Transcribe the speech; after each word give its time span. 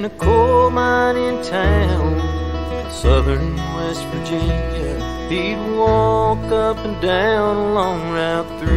in 0.00 0.06
a 0.06 0.10
coal 0.16 0.70
mine 0.70 1.14
in 1.14 1.42
town, 1.44 2.18
southern 2.90 3.54
West 3.76 4.02
Virginia. 4.06 4.96
He'd 5.28 5.60
walk 5.76 6.38
up 6.50 6.78
and 6.78 6.98
down 7.02 7.56
along 7.68 8.10
Route 8.10 8.48
3. 8.60 8.70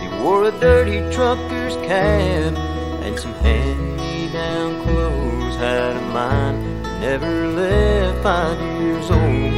He 0.00 0.08
wore 0.22 0.44
a 0.44 0.50
dirty 0.60 1.00
trucker's 1.14 1.76
cap 1.88 2.56
and 3.04 3.18
some 3.18 3.34
hand-me-down 3.34 4.82
clothes. 4.82 5.56
Had 5.56 5.94
a 5.94 6.00
mind 6.08 6.82
that 6.82 7.00
never 7.00 7.48
left 7.48 8.22
five 8.22 8.58
years 8.80 9.10
old. 9.10 9.52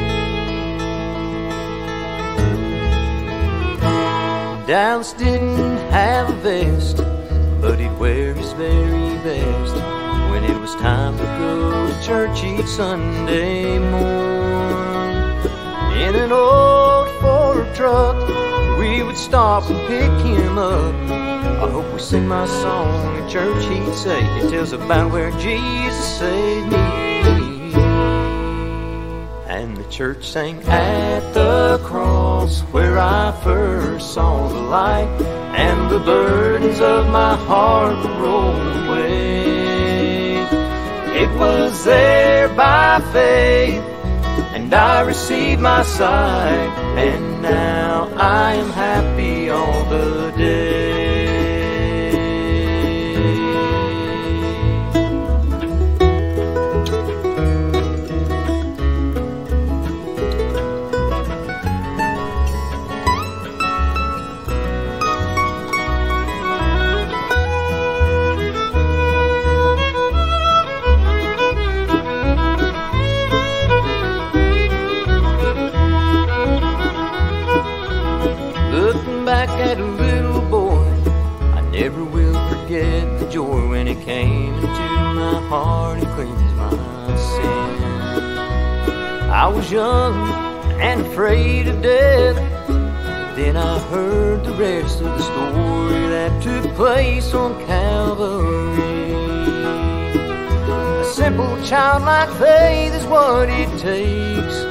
Dallas 4.66 5.12
didn't 5.12 5.78
have 5.92 6.28
a 6.28 6.36
vest, 6.42 6.96
but 7.60 7.78
he'd 7.78 7.96
wear 8.00 8.34
his 8.34 8.52
very 8.54 9.03
best 9.24 9.74
when 10.30 10.45
it 10.45 10.60
was 10.60 10.74
time 10.74 11.16
to 11.16 11.24
go 11.24 11.88
to 11.88 12.06
church 12.06 12.45
each 12.45 12.66
Sunday 12.66 13.78
morn. 13.78 15.24
In 15.96 16.15
an 16.15 16.30
old 16.30 17.09
Ford 17.23 17.74
truck, 17.74 18.16
we 18.79 19.02
would 19.02 19.16
stop 19.16 19.65
and 19.70 19.80
pick 19.88 20.12
him 20.27 20.59
up. 20.59 20.95
I 21.65 21.70
hope 21.70 21.91
we 21.95 22.01
sing 22.01 22.29
my 22.29 22.46
song 22.46 23.16
in 23.16 23.26
church, 23.30 23.65
he'd 23.65 23.95
say. 23.95 24.21
It 24.40 24.51
tells 24.51 24.73
about 24.73 25.10
where 25.10 25.30
Jesus 25.41 26.18
saved 26.18 26.70
me. 26.70 27.73
And 29.46 29.74
the 29.74 29.88
church 29.88 30.26
sang 30.26 30.63
at 30.65 31.32
the 31.32 31.80
cross 31.82 32.60
where 32.73 32.98
I 32.98 33.32
first 33.43 34.13
saw 34.13 34.48
the 34.48 34.60
light, 34.60 35.09
and 35.57 35.91
the 35.91 36.01
burdens 36.01 36.80
of 36.80 37.09
my 37.09 37.37
heart 37.37 37.97
would 38.02 38.16
roll 38.21 38.60
away. 38.83 40.38
It 41.23 41.30
was 41.38 41.85
there 41.85 42.49
by 42.49 43.01
faith, 43.13 43.85
and 44.55 44.75
I 44.75 45.02
received 45.02 45.60
my 45.60 45.82
sight, 45.82 46.71
and 46.99 47.43
now 47.43 48.10
I 48.16 48.55
am 48.55 48.71
happy 48.71 49.51
all 49.51 49.85
the 49.85 50.32
day. 50.37 50.84
I 89.34 89.48
was 89.48 89.68
young 89.68 90.14
and 90.80 91.00
afraid 91.00 91.66
of 91.66 91.82
death. 91.82 92.36
Then 93.34 93.56
I 93.56 93.80
heard 93.90 94.44
the 94.44 94.52
rest 94.52 95.00
of 95.00 95.06
the 95.06 95.22
story 95.22 96.06
that 96.06 96.40
took 96.40 96.72
place 96.76 97.34
on 97.34 97.58
Calvary. 97.66 99.12
A 100.70 101.04
simple 101.04 101.60
childlike 101.64 102.30
faith 102.38 102.94
is 102.94 103.04
what 103.06 103.48
it 103.48 103.68
takes. 103.80 104.62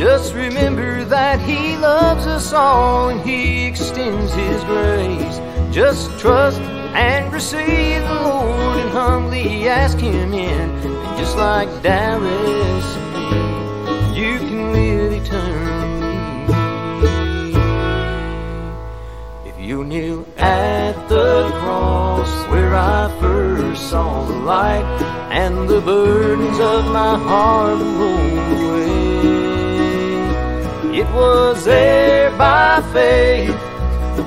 Just 0.00 0.32
remember 0.32 1.04
that 1.04 1.38
He 1.38 1.76
loves 1.76 2.26
us 2.26 2.50
all 2.54 3.10
and 3.10 3.20
He 3.20 3.66
extends 3.66 4.32
His 4.32 4.64
grace. 4.64 5.38
Just 5.70 6.18
trust 6.18 6.62
and 6.94 7.30
receive 7.30 8.00
the 8.00 8.20
Lord 8.22 8.78
and 8.78 8.90
humbly 8.90 9.68
ask 9.68 9.98
Him 9.98 10.32
in. 10.32 10.70
And 10.70 11.18
just 11.18 11.36
like 11.36 11.68
me, 12.22 13.01
live 14.72 15.12
eternally. 15.20 16.18
If 19.50 19.56
you 19.68 19.84
knew 19.84 20.26
at 20.38 20.94
the 21.08 21.50
cross 21.60 22.32
where 22.50 22.74
I 22.74 23.08
first 23.20 23.90
saw 23.90 24.24
the 24.24 24.38
light 24.54 24.86
and 25.42 25.68
the 25.68 25.80
burdens 25.80 26.58
of 26.58 26.84
my 27.00 27.14
heart 27.28 27.80
rolled 27.98 28.60
away. 28.60 28.82
It 31.00 31.08
was 31.14 31.64
there 31.64 32.30
by 32.36 32.82
faith, 32.92 33.60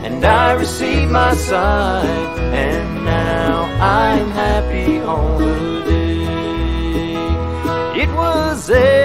and 0.08 0.26
I 0.26 0.54
received 0.54 1.12
my 1.12 1.34
sight, 1.36 2.40
and 2.66 3.06
now 3.06 3.64
I'm 3.80 4.30
happy 4.32 5.00
all 5.00 5.38
the 5.38 5.84
day. 5.86 6.26
It 8.04 8.10
was 8.22 8.68
there 8.68 9.05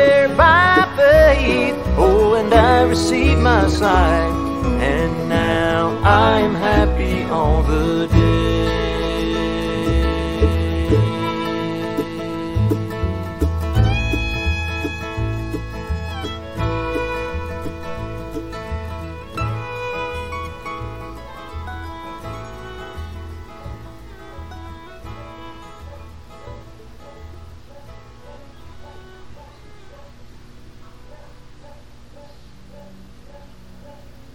faith, 1.01 1.77
oh, 1.97 2.35
and 2.35 2.53
I 2.53 2.83
received 2.83 3.41
my 3.41 3.69
sight, 3.69 4.33
and 4.93 5.29
now 5.29 5.99
I'm 6.05 6.55
happy 6.55 7.25
all 7.25 7.63
the 7.63 8.07
day. 8.09 8.50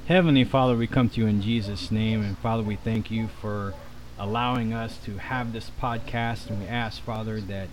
Heavenly 0.08 0.44
Father, 0.44 0.76
we 0.76 0.86
come 0.86 1.10
to 1.10 1.22
you 1.22 1.26
in 1.26 1.42
Jesus' 1.42 1.90
name, 1.90 2.22
and 2.22 2.38
Father, 2.38 2.62
we 2.62 2.76
thank 2.76 3.10
you 3.10 3.28
for 3.28 3.74
allowing 4.20 4.72
us 4.72 5.00
to 5.06 5.18
have 5.18 5.52
this 5.52 5.72
podcast, 5.82 6.48
and 6.48 6.60
we 6.60 6.68
ask, 6.68 7.02
Father, 7.02 7.42
that 7.42 7.70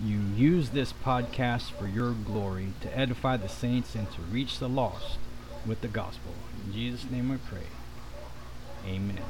you 0.00 0.20
use 0.36 0.70
this 0.70 0.92
podcast 0.92 1.72
for 1.72 1.88
your 1.88 2.12
glory 2.12 2.68
to 2.82 2.96
edify 2.96 3.36
the 3.36 3.48
saints 3.48 3.96
and 3.96 4.08
to 4.12 4.20
reach 4.22 4.60
the 4.60 4.68
lost 4.68 5.18
with 5.66 5.80
the 5.80 5.88
gospel. 5.88 6.34
In 6.64 6.72
Jesus' 6.72 7.10
name 7.10 7.30
we 7.30 7.38
pray. 7.38 7.66
Amen. 8.86 9.24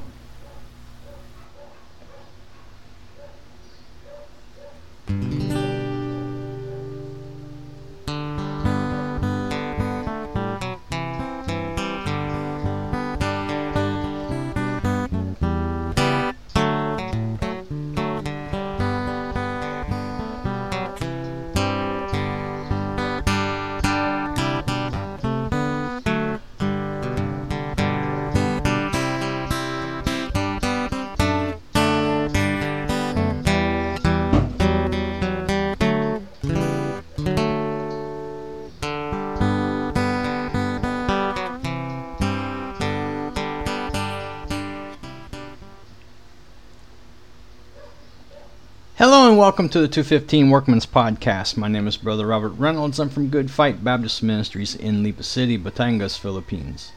And 49.37 49.41
welcome 49.43 49.69
to 49.69 49.79
the 49.79 49.87
215 49.87 50.49
Workman's 50.49 50.87
Podcast. 50.87 51.57
My 51.57 51.67
name 51.67 51.87
is 51.87 51.95
Brother 51.95 52.25
Robert 52.25 52.53
Reynolds. 52.53 52.97
I'm 52.97 53.09
from 53.09 53.29
Good 53.29 53.51
Fight 53.51 53.83
Baptist 53.83 54.23
Ministries 54.23 54.73
in 54.73 55.03
Lipa 55.03 55.21
City, 55.21 55.59
Batangas, 55.59 56.17
Philippines. 56.17 56.91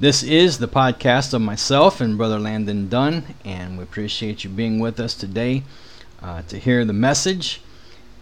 This 0.00 0.24
is 0.24 0.58
the 0.58 0.66
podcast 0.66 1.32
of 1.32 1.42
myself 1.42 2.00
and 2.00 2.18
Brother 2.18 2.40
Landon 2.40 2.88
Dunn, 2.88 3.36
and 3.44 3.78
we 3.78 3.84
appreciate 3.84 4.42
you 4.42 4.50
being 4.50 4.80
with 4.80 4.98
us 4.98 5.14
today 5.14 5.62
uh, 6.20 6.42
to 6.48 6.58
hear 6.58 6.84
the 6.84 6.92
message. 6.92 7.60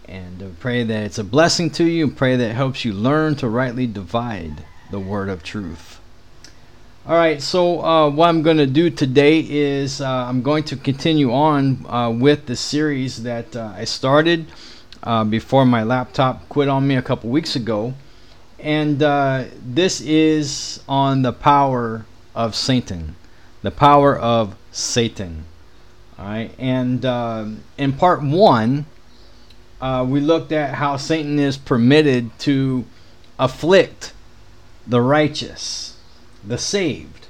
And 0.07 0.43
uh, 0.43 0.47
pray 0.59 0.83
that 0.83 1.03
it's 1.03 1.17
a 1.17 1.23
blessing 1.23 1.71
to 1.71 1.85
you 1.85 2.03
and 2.03 2.15
pray 2.15 2.35
that 2.35 2.51
it 2.51 2.55
helps 2.55 2.85
you 2.85 2.93
learn 2.93 3.33
to 3.37 3.49
rightly 3.49 3.87
divide 3.87 4.63
the 4.91 4.99
word 4.99 5.27
of 5.27 5.41
truth. 5.41 5.99
All 7.07 7.15
right, 7.15 7.39
so 7.39 7.85
uh, 7.85 8.09
what 8.09 8.29
I'm 8.29 8.41
going 8.41 8.57
to 8.57 8.65
do 8.65 8.89
today 8.89 9.39
is 9.47 10.01
uh, 10.01 10.09
I'm 10.09 10.41
going 10.41 10.63
to 10.63 10.75
continue 10.75 11.31
on 11.31 11.85
uh, 11.87 12.09
with 12.09 12.47
the 12.47 12.55
series 12.55 13.21
that 13.21 13.55
uh, 13.55 13.73
I 13.75 13.83
started 13.83 14.47
uh, 15.03 15.23
before 15.23 15.67
my 15.67 15.83
laptop 15.83 16.49
quit 16.49 16.67
on 16.67 16.87
me 16.87 16.95
a 16.95 17.03
couple 17.03 17.29
weeks 17.29 17.55
ago. 17.55 17.93
And 18.57 19.03
uh, 19.03 19.43
this 19.63 20.01
is 20.01 20.81
on 20.89 21.21
the 21.21 21.31
power 21.31 22.07
of 22.33 22.55
Satan. 22.55 23.15
The 23.61 23.69
power 23.69 24.17
of 24.17 24.55
Satan. 24.71 25.45
All 26.17 26.25
right, 26.25 26.55
and 26.57 27.05
in 27.77 27.93
part 27.93 28.23
one, 28.23 28.87
we 29.79 30.21
looked 30.21 30.51
at 30.51 30.73
how 30.73 30.97
Satan 30.97 31.37
is 31.37 31.55
permitted 31.55 32.31
to 32.39 32.83
afflict 33.37 34.13
the 34.87 35.01
righteous, 35.01 35.94
the 36.47 36.57
saved. 36.57 37.27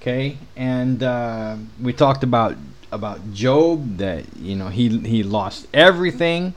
Okay, 0.00 0.36
and 0.56 1.02
uh, 1.02 1.56
we 1.80 1.92
talked 1.92 2.24
about 2.24 2.56
about 2.90 3.32
Job 3.32 3.98
that 3.98 4.24
you 4.36 4.56
know 4.56 4.68
he 4.68 4.98
he 4.98 5.22
lost 5.22 5.66
everything, 5.72 6.54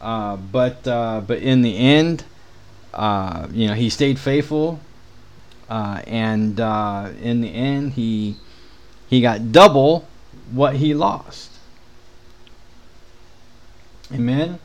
uh, 0.00 0.36
but 0.36 0.86
uh, 0.86 1.22
but 1.26 1.38
in 1.38 1.62
the 1.62 1.76
end, 1.76 2.24
uh, 2.92 3.46
you 3.52 3.68
know 3.68 3.74
he 3.74 3.88
stayed 3.88 4.18
faithful, 4.18 4.80
uh, 5.68 6.02
and 6.06 6.58
uh, 6.58 7.10
in 7.22 7.40
the 7.40 7.54
end 7.54 7.92
he 7.92 8.36
he 9.08 9.20
got 9.20 9.52
double 9.52 10.08
what 10.50 10.76
he 10.76 10.92
lost. 10.92 11.50
Amen. 14.12 14.58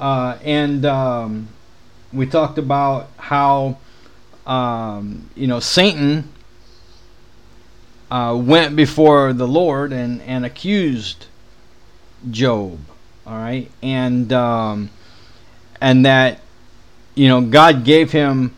and 0.00 0.86
um, 0.86 1.48
we 2.10 2.24
talked 2.24 2.56
about 2.56 3.10
how 3.18 3.76
um, 4.46 5.30
you 5.34 5.46
know 5.46 5.60
Satan 5.60 6.28
uh, 8.10 8.38
went 8.40 8.76
before 8.76 9.32
the 9.32 9.46
Lord 9.46 9.92
and 9.92 10.20
and 10.22 10.44
accused 10.44 11.26
Job. 12.30 12.78
All 13.26 13.36
right, 13.36 13.70
and 13.82 14.32
um, 14.32 14.90
and 15.80 16.04
that 16.04 16.40
you 17.14 17.28
know 17.28 17.40
God 17.40 17.84
gave 17.84 18.12
him 18.12 18.54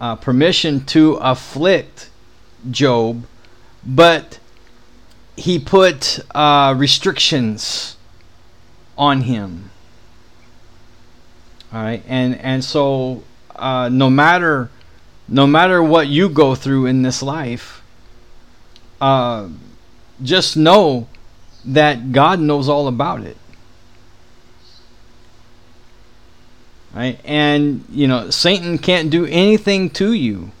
uh, 0.00 0.16
permission 0.16 0.84
to 0.86 1.14
afflict 1.14 2.10
Job, 2.70 3.26
but 3.84 4.38
he 5.36 5.58
put 5.58 6.20
uh, 6.34 6.74
restrictions 6.76 7.96
on 8.96 9.22
him 9.22 9.70
all 11.74 11.82
right, 11.82 12.04
and 12.06 12.38
and 12.38 12.64
so 12.64 13.24
uh, 13.56 13.88
no 13.90 14.08
matter 14.08 14.70
no 15.28 15.46
matter 15.46 15.82
what 15.82 16.08
you 16.08 16.28
go 16.28 16.54
through 16.54 16.86
in 16.86 17.02
this 17.02 17.22
life, 17.22 17.82
uh, 19.00 19.48
just 20.22 20.56
know 20.56 21.08
that 21.64 22.12
God 22.12 22.40
knows 22.40 22.68
all 22.68 22.88
about 22.88 23.22
it. 23.22 23.36
Right? 26.94 27.18
And 27.24 27.84
you 27.90 28.06
know, 28.06 28.30
Satan 28.30 28.78
can't 28.78 29.10
do 29.10 29.26
anything 29.26 29.90
to 29.90 30.12
you 30.12 30.52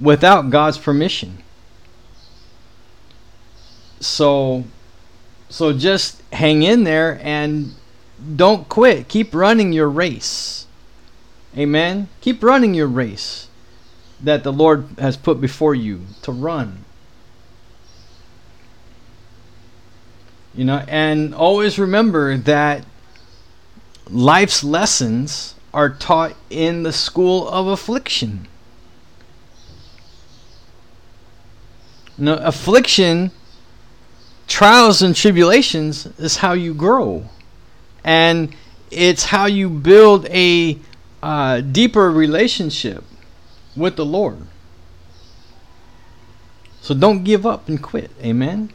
without 0.00 0.50
God's 0.50 0.76
permission. 0.76 1.42
So 4.00 4.64
so 5.48 5.72
just 5.72 6.22
hang 6.32 6.62
in 6.62 6.84
there 6.84 7.18
and 7.22 7.74
don't 8.36 8.68
quit. 8.68 9.08
Keep 9.08 9.34
running 9.34 9.72
your 9.72 9.88
race. 9.88 10.66
Amen. 11.56 12.08
Keep 12.20 12.42
running 12.42 12.74
your 12.74 12.86
race 12.86 13.48
that 14.22 14.44
the 14.44 14.52
Lord 14.52 14.86
has 14.98 15.16
put 15.16 15.40
before 15.40 15.74
you 15.74 16.02
to 16.22 16.32
run. 16.32 16.84
You 20.54 20.64
know, 20.64 20.84
and 20.88 21.34
always 21.34 21.78
remember 21.78 22.36
that 22.36 22.84
life's 24.08 24.62
lessons 24.64 25.54
are 25.72 25.88
taught 25.88 26.34
in 26.50 26.82
the 26.82 26.92
school 26.92 27.48
of 27.48 27.66
affliction. 27.66 28.46
Know, 32.18 32.34
affliction, 32.34 33.30
trials, 34.46 35.00
and 35.00 35.16
tribulations 35.16 36.06
is 36.18 36.36
how 36.38 36.52
you 36.52 36.74
grow 36.74 37.30
and 38.04 38.54
it's 38.90 39.24
how 39.24 39.46
you 39.46 39.70
build 39.70 40.26
a 40.28 40.78
uh, 41.22 41.60
deeper 41.60 42.10
relationship 42.10 43.04
with 43.76 43.96
the 43.96 44.04
Lord. 44.04 44.46
So 46.80 46.94
don't 46.94 47.24
give 47.24 47.44
up 47.44 47.68
and 47.68 47.82
quit. 47.82 48.10
Amen. 48.22 48.72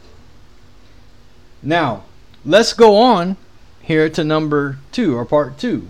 Now, 1.62 2.04
let's 2.44 2.72
go 2.72 2.96
on 2.96 3.36
here 3.80 4.08
to 4.10 4.24
number 4.24 4.78
two 4.92 5.16
or 5.16 5.24
part 5.24 5.58
two. 5.58 5.88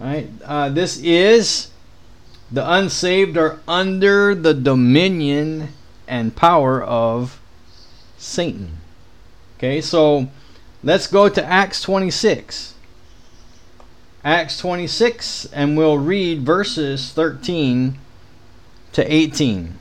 All 0.00 0.06
right. 0.06 0.28
Uh, 0.44 0.68
this 0.68 0.98
is 0.98 1.70
the 2.50 2.68
unsaved 2.68 3.36
are 3.36 3.60
under 3.68 4.34
the 4.34 4.54
dominion 4.54 5.68
and 6.06 6.34
power 6.34 6.82
of 6.82 7.40
Satan. 8.16 8.78
Okay, 9.56 9.80
so 9.80 10.28
Let's 10.82 11.08
go 11.08 11.28
to 11.28 11.44
Acts 11.44 11.82
26. 11.82 12.74
Acts 14.24 14.58
26, 14.58 15.46
and 15.46 15.76
we'll 15.76 15.98
read 15.98 16.42
verses 16.42 17.12
13 17.12 17.98
to 18.92 19.12
18. 19.12 19.78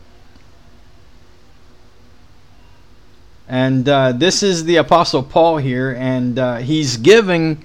And 3.47 3.89
uh, 3.89 4.11
this 4.11 4.43
is 4.43 4.65
the 4.65 4.75
Apostle 4.75 5.23
Paul 5.23 5.57
here, 5.57 5.95
and 5.97 6.37
uh, 6.37 6.57
he's 6.57 6.97
giving 6.97 7.63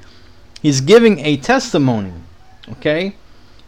he's 0.61 0.81
giving 0.81 1.19
a 1.21 1.37
testimony. 1.37 2.13
Okay, 2.69 3.17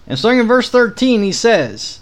and 0.06 0.19
starting 0.19 0.41
in 0.41 0.47
verse 0.47 0.71
13, 0.71 1.23
he 1.23 1.33
says, 1.33 2.01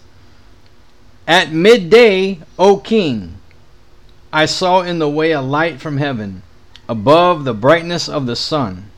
"At 1.26 1.50
midday, 1.50 2.40
O 2.58 2.76
King, 2.76 3.38
I 4.32 4.44
saw 4.44 4.82
in 4.82 4.98
the 4.98 5.08
way 5.08 5.32
a 5.32 5.40
light 5.40 5.80
from 5.80 5.96
heaven." 5.96 6.42
above 6.92 7.44
the 7.44 7.54
brightness 7.54 8.06
of 8.08 8.26
the 8.26 8.36
sun, 8.36 8.90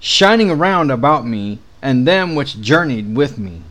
shining 0.00 0.50
around 0.50 0.90
about 0.90 1.26
me 1.26 1.60
and 1.80 2.06
them 2.06 2.34
which 2.34 2.60
journeyed 2.60 3.14
with 3.14 3.38
me. 3.38 3.62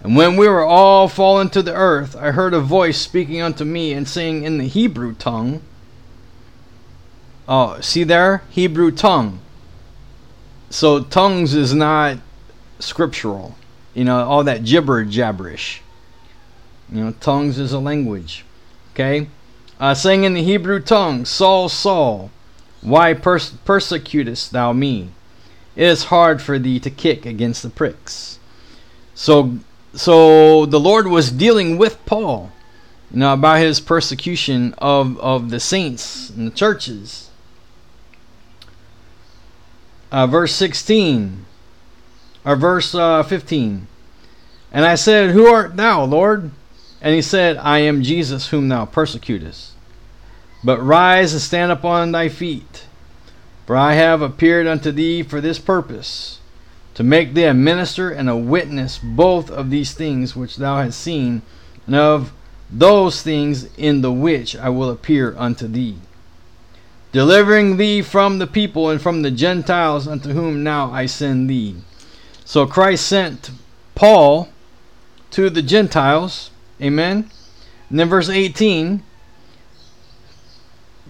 And 0.00 0.16
when 0.16 0.36
we 0.36 0.48
were 0.48 0.64
all 0.64 1.08
fallen 1.08 1.50
to 1.50 1.62
the 1.62 1.74
earth, 1.74 2.16
I 2.16 2.30
heard 2.30 2.54
a 2.54 2.60
voice 2.60 2.98
speaking 2.98 3.42
unto 3.42 3.64
me 3.64 3.92
and 3.92 4.08
saying 4.08 4.44
in 4.44 4.58
the 4.58 4.66
Hebrew 4.66 5.14
tongue, 5.14 5.60
Oh, 7.48 7.80
see 7.80 8.04
there? 8.04 8.42
Hebrew 8.50 8.90
tongue. 8.90 9.40
So 10.70 11.02
tongues 11.02 11.54
is 11.54 11.74
not 11.74 12.18
scriptural. 12.78 13.56
You 13.94 14.04
know, 14.04 14.24
all 14.24 14.44
that 14.44 14.64
gibber 14.64 15.04
jabberish. 15.04 15.80
You 16.92 17.04
know, 17.04 17.12
tongues 17.20 17.58
is 17.58 17.72
a 17.72 17.78
language. 17.78 18.44
Okay? 18.92 19.28
uh, 19.80 19.94
saying 19.94 20.24
in 20.24 20.34
the 20.34 20.42
Hebrew 20.42 20.80
tongue, 20.80 21.24
Saul, 21.24 21.68
Saul, 21.68 22.30
why 22.80 23.14
pers- 23.14 23.50
persecutest 23.64 24.52
thou 24.52 24.72
me? 24.72 25.10
It 25.76 25.86
is 25.86 26.04
hard 26.04 26.42
for 26.42 26.58
thee 26.58 26.80
to 26.80 26.90
kick 26.90 27.24
against 27.24 27.62
the 27.62 27.70
pricks. 27.70 28.38
So, 29.14 29.58
so 29.94 30.66
the 30.66 30.80
Lord 30.80 31.06
was 31.06 31.30
dealing 31.30 31.78
with 31.78 32.04
Paul, 32.06 32.52
you 33.10 33.20
know, 33.20 33.32
about 33.32 33.58
his 33.58 33.80
persecution 33.80 34.74
of, 34.78 35.18
of 35.20 35.50
the 35.50 35.60
saints 35.60 36.30
and 36.30 36.46
the 36.46 36.54
churches. 36.54 37.30
Uh, 40.10 40.26
verse 40.26 40.54
16, 40.54 41.44
or 42.44 42.56
verse 42.56 42.94
uh, 42.94 43.22
15. 43.22 43.86
And 44.72 44.84
I 44.84 44.94
said, 44.94 45.30
Who 45.30 45.46
art 45.46 45.76
thou, 45.76 46.04
Lord? 46.04 46.50
And 47.00 47.14
he 47.14 47.22
said, 47.22 47.56
I 47.58 47.78
am 47.78 48.02
Jesus 48.02 48.48
whom 48.48 48.68
thou 48.68 48.84
persecutest. 48.84 49.72
But 50.64 50.82
rise 50.82 51.32
and 51.32 51.42
stand 51.42 51.70
upon 51.70 52.12
thy 52.12 52.28
feet, 52.28 52.86
for 53.66 53.76
I 53.76 53.94
have 53.94 54.22
appeared 54.22 54.66
unto 54.66 54.90
thee 54.90 55.22
for 55.22 55.40
this 55.40 55.58
purpose, 55.58 56.40
to 56.94 57.02
make 57.02 57.34
thee 57.34 57.44
a 57.44 57.54
minister 57.54 58.10
and 58.10 58.28
a 58.28 58.36
witness 58.36 58.98
both 58.98 59.50
of 59.50 59.70
these 59.70 59.92
things 59.92 60.34
which 60.34 60.56
thou 60.56 60.82
hast 60.82 61.00
seen, 61.00 61.42
and 61.86 61.94
of 61.94 62.32
those 62.70 63.22
things 63.22 63.68
in 63.76 64.00
the 64.00 64.12
which 64.12 64.56
I 64.56 64.68
will 64.68 64.90
appear 64.90 65.34
unto 65.38 65.68
thee, 65.68 65.96
delivering 67.12 67.76
thee 67.76 68.02
from 68.02 68.38
the 68.38 68.46
people 68.46 68.90
and 68.90 69.00
from 69.00 69.22
the 69.22 69.30
Gentiles 69.30 70.08
unto 70.08 70.30
whom 70.30 70.62
now 70.62 70.90
I 70.90 71.06
send 71.06 71.48
thee. 71.48 71.76
So 72.44 72.66
Christ 72.66 73.06
sent 73.06 73.50
Paul 73.94 74.48
to 75.30 75.50
the 75.50 75.62
Gentiles 75.62 76.50
Amen. 76.80 77.30
And 77.90 77.98
then 77.98 78.08
verse 78.08 78.28
18 78.28 79.02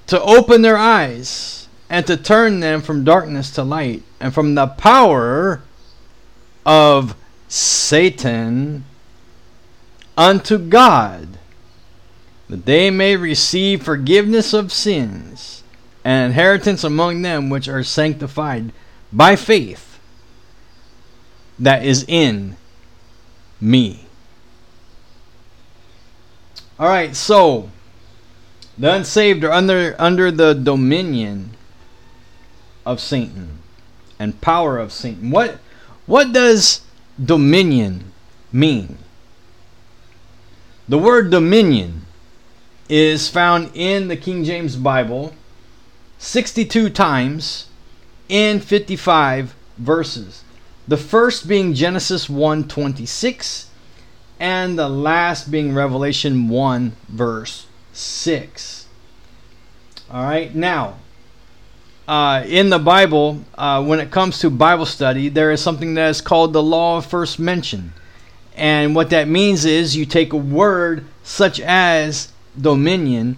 to 0.09 0.21
open 0.23 0.63
their 0.63 0.77
eyes 0.77 1.69
and 1.89 2.07
to 2.07 2.17
turn 2.17 2.61
them 2.61 2.83
from 2.83 3.05
darkness 3.05 3.51
to 3.53 3.63
light 3.63 4.03
and 4.21 4.35
from 4.35 4.55
the 4.55 4.67
power 4.67 5.63
of 6.67 7.15
Satan 7.47 8.85
unto 10.17 10.59
God, 10.59 11.39
that 12.49 12.67
they 12.67 12.91
may 12.91 13.17
receive 13.17 13.83
forgiveness 13.83 14.53
of 14.53 14.73
sins 14.73 15.63
and 16.05 16.27
inheritance 16.27 16.85
among 16.85 17.23
them 17.23 17.49
which 17.51 17.69
are 17.69 17.85
sanctified 17.85 18.73
by 19.13 19.37
faith 19.37 19.99
that 21.59 21.85
is 21.85 22.05
in 22.09 22.57
me. 23.61 24.07
All 26.79 26.89
right, 26.89 27.15
so 27.15 27.71
the 28.79 28.95
unsaved 28.95 29.43
are 29.45 29.53
under 29.53 29.97
under 29.99 30.31
the 30.31 30.55
dominion 30.55 31.51
of 32.87 33.01
Satan 33.01 33.59
and 34.19 34.41
power 34.41 34.79
of 34.79 34.93
Satan. 34.93 35.31
What 35.31 35.59
what 36.07 36.33
does 36.33 36.83
dominion 37.23 38.13
mean? 38.53 38.99
The 40.89 40.99
word 40.99 41.31
dominion 41.31 42.07
is 42.89 43.29
found 43.29 43.71
in 43.75 44.09
the 44.09 44.17
King 44.17 44.45
James 44.45 44.77
Bible 44.77 45.35
62 46.19 46.89
times 46.91 47.67
in 48.29 48.61
55 48.61 49.55
verses. 49.77 50.45
The 50.87 50.97
first 50.97 51.49
being 51.49 51.75
Genesis 51.75 52.29
1:26 52.29 53.67
and 54.41 54.79
the 54.79 54.89
last 54.89 55.51
being 55.51 55.75
Revelation 55.75 56.49
1 56.49 56.93
verse 57.09 57.67
6. 57.99 58.87
All 60.11 60.23
right, 60.23 60.55
now 60.55 60.97
uh, 62.09 62.43
in 62.47 62.71
the 62.71 62.79
Bible, 62.79 63.45
uh, 63.57 63.85
when 63.85 64.01
it 64.01 64.11
comes 64.11 64.39
to 64.39 64.49
Bible 64.49 64.87
study, 64.87 65.29
there 65.29 65.51
is 65.51 65.61
something 65.61 65.93
that 65.95 66.09
is 66.09 66.23
called 66.23 66.55
the 66.55 66.63
law 66.63 66.97
of 66.97 67.07
first 67.07 67.39
mention. 67.39 67.93
And 68.57 68.95
what 68.95 69.11
that 69.11 69.29
means 69.29 69.67
is 69.67 69.95
you 69.95 70.07
take 70.07 70.33
a 70.33 70.39
word 70.39 71.05
such 71.23 71.61
as 71.61 72.33
dominion 72.59 73.37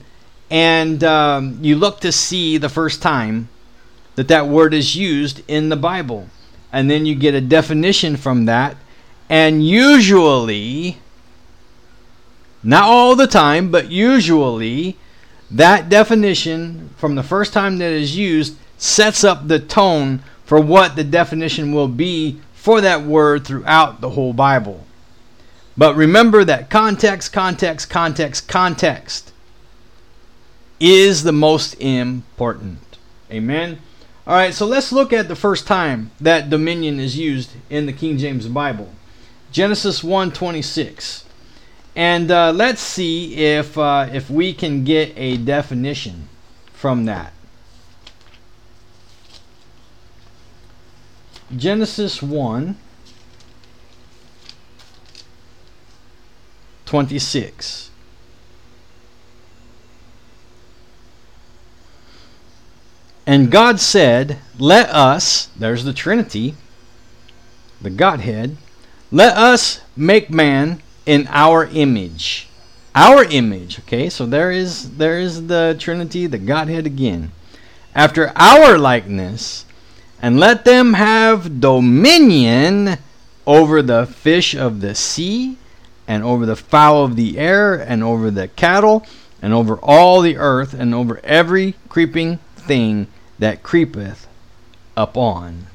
and 0.50 1.02
um, 1.02 1.59
you 1.61 1.75
look 1.75 2.00
to 2.00 2.12
see 2.12 2.59
the 2.59 2.69
first 2.69 3.02
time 3.02 3.49
that 4.14 4.29
that 4.29 4.47
word 4.47 4.73
is 4.73 4.95
used 4.95 5.43
in 5.49 5.69
the 5.69 5.76
Bible. 5.76 6.29
And 6.73 6.88
then 6.88 7.07
you 7.07 7.17
get 7.17 7.35
a 7.35 7.40
definition 7.40 8.17
from 8.17 8.45
that. 8.45 8.76
And 9.29 9.67
usually, 9.67 10.99
not 12.62 12.85
all 12.85 13.17
the 13.17 13.26
time, 13.26 13.71
but 13.71 13.90
usually, 13.90 14.97
that 15.50 15.88
definition 15.88 16.90
from 16.97 17.14
the 17.14 17.23
first 17.23 17.52
time 17.52 17.79
that 17.79 17.90
is 17.90 18.17
used 18.17 18.57
sets 18.79 19.25
up 19.25 19.49
the 19.49 19.59
tone 19.59 20.23
for 20.45 20.61
what 20.61 20.97
the 20.97 21.05
definition 21.05 21.73
will 21.73 21.88
be 21.88 22.40
for 22.55 22.81
that 22.81 23.02
word 23.02 23.47
throughout 23.47 24.00
the 24.00 24.11
whole 24.11 24.33
Bible. 24.33 24.85
But 25.76 25.97
remember 25.97 26.45
that 26.45 26.69
context, 26.69 27.33
context, 27.33 27.88
context, 27.88 28.49
context 28.49 29.33
is 30.79 31.23
the 31.23 31.33
most 31.33 31.75
important. 31.75 32.99
Amen. 33.31 33.79
All 34.26 34.35
right, 34.35 34.52
so 34.52 34.67
let's 34.67 34.93
look 34.93 35.12
at 35.12 35.29
the 35.29 35.37
first 35.37 35.67
time 35.67 36.11
that 36.21 36.50
dominion 36.50 37.00
is 37.00 37.17
used 37.17 37.52
in 37.69 37.87
the 37.87 37.93
King 37.93 38.19
James 38.19 38.47
Bible. 38.47 38.90
Genesis 39.52 40.02
1:26. 40.02 41.25
And 41.97 42.30
uh, 42.30 42.52
let's 42.52 42.80
see 42.80 43.35
if 43.37 43.76
uh, 43.76 44.09
if 44.12 44.30
we 44.30 44.52
can 44.52 44.85
get 44.85 45.12
a 45.16 45.37
definition 45.37 46.28
from 46.73 47.04
that. 47.06 47.32
Genesis 51.56 52.23
1 52.23 52.76
26. 56.90 57.90
And 63.25 63.49
God 63.49 63.78
said, 63.78 64.38
Let 64.59 64.88
us, 64.88 65.50
there's 65.56 65.85
the 65.85 65.92
Trinity, 65.92 66.56
the 67.80 67.90
Godhead, 67.90 68.56
let 69.12 69.37
us 69.37 69.82
make 69.97 70.30
man 70.30 70.82
in 71.07 71.26
our 71.30 71.66
image. 71.66 72.49
Our 72.95 73.25
image, 73.25 73.78
okay? 73.80 74.09
So 74.09 74.26
there 74.26 74.50
is 74.50 74.97
there 74.97 75.19
is 75.19 75.47
the 75.47 75.76
Trinity, 75.78 76.26
the 76.26 76.38
Godhead 76.38 76.87
again. 76.87 77.33
After 77.95 78.33
our 78.37 78.78
likeness, 78.78 79.64
and 80.23 80.38
let 80.38 80.64
them 80.64 80.95
have 80.95 81.61
dominion 81.61 82.99
over 83.47 83.83
the 83.83 84.07
fish 84.07 84.54
of 84.54 84.80
the 84.80 84.95
sea, 84.95 85.57
and 86.07 86.23
over 86.23 86.47
the 86.47 86.57
fowl 86.57 87.04
of 87.04 87.16
the 87.16 87.38
air, 87.38 87.75
and 87.75 88.02
over 88.02 88.30
the 88.30 88.49
cattle, 88.49 89.07
and 89.40 89.54
over 89.54 89.76
all 89.76 90.21
the 90.21 90.37
earth, 90.37 90.75
and 90.75 90.95
over 90.95 91.21
every 91.25 91.75
creeping 91.88 92.38
thing 92.57 93.07
that 93.38 93.62
creepeth 93.62 94.26
upon 94.97 95.66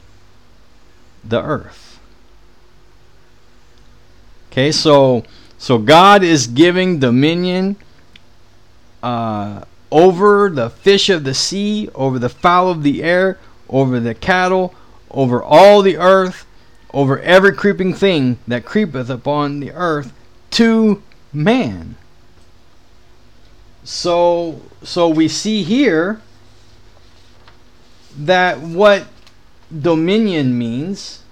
the 1.24 1.41
earth. 1.41 1.95
Okay, 4.55 4.71
so 4.71 5.25
so 5.57 5.77
God 5.77 6.24
is 6.24 6.47
giving 6.47 7.00
dominion 7.00 7.75
uh, 9.03 9.65
over 9.91 10.50
the 10.50 10.69
fish 10.69 11.09
of 11.09 11.25
the 11.25 11.33
sea, 11.33 11.89
over 11.93 12.19
the 12.19 12.29
fowl 12.29 12.69
of 12.69 12.81
the 12.81 13.03
air, 13.03 13.38
over 13.67 14.00
the 14.00 14.15
cattle, 14.15 14.74
over 15.12 15.43
all 15.43 15.81
the 15.81 15.97
earth, 15.97 16.45
over 16.93 17.19
every 17.19 17.51
creeping 17.51 17.93
thing 17.93 18.39
that 18.47 18.63
creepeth 18.63 19.09
upon 19.09 19.59
the 19.59 19.74
earth 19.74 20.13
to 20.51 21.03
man. 21.33 21.97
So 23.83 24.62
so 24.83 25.09
we 25.09 25.27
see 25.27 25.63
here 25.63 26.21
that 28.17 28.62
what 28.62 29.07
dominion 29.81 30.57
means 30.57 31.24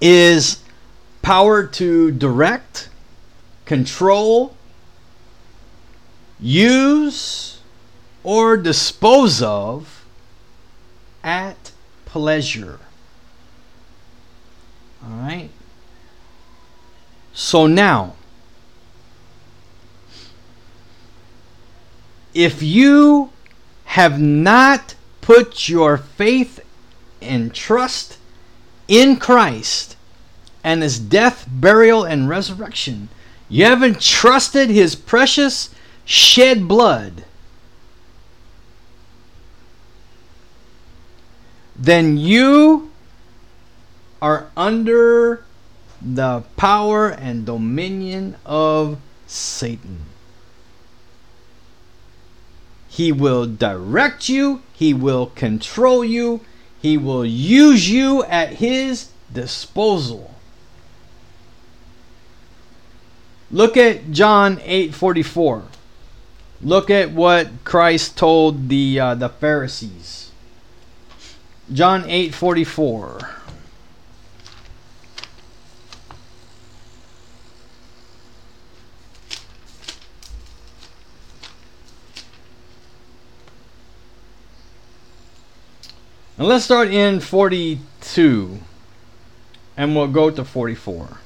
is 0.00 0.58
power 1.28 1.62
to 1.62 2.10
direct, 2.10 2.88
control, 3.66 4.56
use, 6.40 7.60
or 8.24 8.56
dispose 8.56 9.42
of 9.42 10.06
at 11.22 11.70
pleasure. 12.06 12.80
All 15.04 15.18
right? 15.18 15.50
So 17.34 17.66
now, 17.66 18.14
if 22.32 22.62
you 22.62 23.32
have 23.84 24.18
not 24.18 24.94
put 25.20 25.68
your 25.68 25.98
faith 25.98 26.60
and 27.20 27.52
trust 27.52 28.16
in 28.88 29.18
Christ 29.18 29.97
and 30.62 30.82
his 30.82 30.98
death, 30.98 31.46
burial, 31.50 32.04
and 32.04 32.28
resurrection, 32.28 33.08
you 33.48 33.64
haven't 33.64 34.00
trusted 34.00 34.70
his 34.70 34.94
precious 34.94 35.70
shed 36.04 36.68
blood, 36.68 37.24
then 41.76 42.18
you 42.18 42.90
are 44.20 44.50
under 44.56 45.44
the 46.02 46.42
power 46.56 47.08
and 47.08 47.46
dominion 47.46 48.36
of 48.44 48.98
Satan. 49.26 50.00
He 52.88 53.12
will 53.12 53.46
direct 53.46 54.28
you, 54.28 54.62
he 54.72 54.92
will 54.92 55.26
control 55.26 56.04
you, 56.04 56.40
he 56.80 56.96
will 56.96 57.24
use 57.24 57.88
you 57.88 58.24
at 58.24 58.54
his 58.54 59.10
disposal. 59.32 60.34
Look 63.50 63.76
at 63.76 64.10
John 64.12 64.58
8:44. 64.58 65.62
Look 66.60 66.90
at 66.90 67.12
what 67.12 67.48
Christ 67.64 68.16
told 68.16 68.68
the 68.68 69.00
uh, 69.00 69.14
the 69.14 69.28
Pharisees. 69.28 70.30
John 71.72 72.04
8:44. 72.04 73.38
And 86.38 86.46
let's 86.46 86.64
start 86.64 86.88
in 86.88 87.18
42 87.18 88.60
and 89.76 89.96
we'll 89.96 90.06
go 90.06 90.30
to 90.30 90.44
44. 90.44 91.18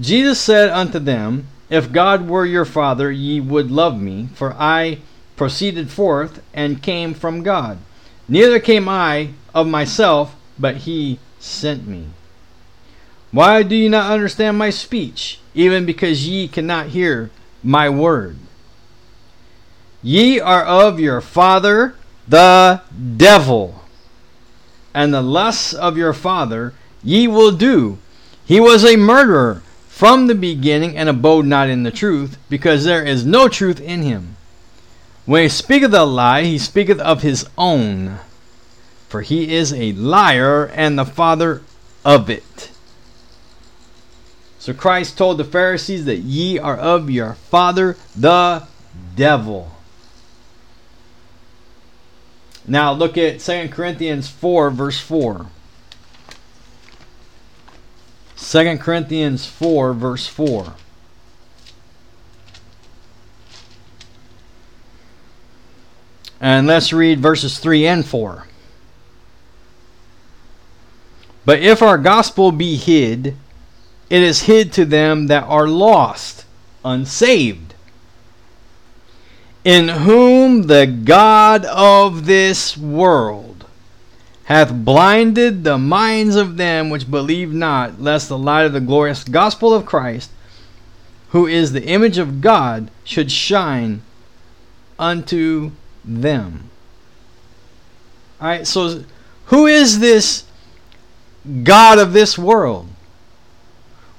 Jesus 0.00 0.40
said 0.40 0.70
unto 0.70 0.98
them, 0.98 1.48
If 1.68 1.92
God 1.92 2.28
were 2.28 2.46
your 2.46 2.64
Father, 2.64 3.12
ye 3.12 3.38
would 3.40 3.70
love 3.70 4.00
me, 4.00 4.28
for 4.34 4.54
I 4.54 5.00
proceeded 5.36 5.90
forth 5.90 6.42
and 6.54 6.82
came 6.82 7.12
from 7.12 7.42
God. 7.42 7.78
Neither 8.26 8.60
came 8.60 8.88
I 8.88 9.30
of 9.54 9.66
myself, 9.66 10.34
but 10.58 10.78
he 10.78 11.18
sent 11.38 11.86
me. 11.86 12.06
Why 13.30 13.62
do 13.62 13.76
ye 13.76 13.88
not 13.88 14.10
understand 14.10 14.56
my 14.56 14.70
speech, 14.70 15.38
even 15.54 15.84
because 15.84 16.26
ye 16.26 16.48
cannot 16.48 16.88
hear 16.88 17.30
my 17.62 17.88
word? 17.88 18.36
Ye 20.02 20.40
are 20.40 20.64
of 20.64 20.98
your 20.98 21.20
father 21.20 21.94
the 22.26 22.80
devil, 23.16 23.82
and 24.94 25.12
the 25.12 25.22
lusts 25.22 25.72
of 25.72 25.96
your 25.96 26.12
father 26.12 26.72
ye 27.02 27.28
will 27.28 27.52
do. 27.52 27.98
He 28.44 28.60
was 28.60 28.84
a 28.84 28.96
murderer 28.96 29.62
from 30.00 30.28
the 30.28 30.34
beginning 30.34 30.96
and 30.96 31.10
abode 31.10 31.44
not 31.44 31.68
in 31.68 31.82
the 31.82 31.90
truth, 31.90 32.38
because 32.48 32.84
there 32.84 33.04
is 33.04 33.26
no 33.26 33.48
truth 33.48 33.78
in 33.82 34.00
him. 34.00 34.34
When 35.26 35.42
he 35.42 35.48
speaketh 35.50 35.92
a 35.92 36.06
lie, 36.06 36.44
he 36.44 36.56
speaketh 36.56 36.98
of 37.00 37.20
his 37.20 37.46
own, 37.58 38.18
for 39.10 39.20
he 39.20 39.54
is 39.54 39.74
a 39.74 39.92
liar 39.92 40.68
and 40.68 40.98
the 40.98 41.04
father 41.04 41.60
of 42.02 42.30
it. 42.30 42.70
So 44.58 44.72
Christ 44.72 45.18
told 45.18 45.36
the 45.36 45.44
Pharisees 45.44 46.06
that 46.06 46.20
ye 46.20 46.58
are 46.58 46.78
of 46.78 47.10
your 47.10 47.34
father 47.34 47.98
the 48.16 48.66
devil. 49.14 49.70
Now 52.66 52.94
look 52.94 53.18
at 53.18 53.40
2 53.40 53.68
Corinthians 53.68 54.30
4, 54.30 54.70
verse 54.70 54.98
4. 54.98 55.44
2 58.40 58.78
Corinthians 58.78 59.46
4, 59.46 59.92
verse 59.92 60.26
4. 60.26 60.72
And 66.40 66.66
let's 66.66 66.92
read 66.92 67.20
verses 67.20 67.58
3 67.58 67.86
and 67.86 68.04
4. 68.04 68.46
But 71.44 71.60
if 71.60 71.82
our 71.82 71.98
gospel 71.98 72.50
be 72.50 72.76
hid, 72.76 73.36
it 74.08 74.22
is 74.22 74.42
hid 74.42 74.72
to 74.72 74.84
them 74.84 75.26
that 75.26 75.44
are 75.44 75.68
lost, 75.68 76.46
unsaved, 76.84 77.74
in 79.64 79.88
whom 79.88 80.62
the 80.62 80.86
God 80.86 81.66
of 81.66 82.24
this 82.24 82.76
world 82.76 83.49
hath 84.50 84.74
blinded 84.74 85.62
the 85.62 85.78
minds 85.78 86.34
of 86.34 86.56
them 86.56 86.90
which 86.90 87.08
believe 87.08 87.52
not, 87.52 88.02
lest 88.02 88.28
the 88.28 88.36
light 88.36 88.66
of 88.66 88.72
the 88.72 88.80
glorious 88.80 89.22
gospel 89.22 89.72
of 89.72 89.86
Christ, 89.86 90.28
who 91.28 91.46
is 91.46 91.70
the 91.70 91.84
image 91.84 92.18
of 92.18 92.40
God, 92.40 92.90
should 93.04 93.30
shine 93.30 94.02
unto 94.98 95.70
them. 96.04 96.68
All 98.40 98.48
right, 98.48 98.66
so 98.66 99.04
who 99.46 99.66
is 99.68 100.00
this 100.00 100.42
God 101.62 102.00
of 102.00 102.12
this 102.12 102.36
world? 102.36 102.88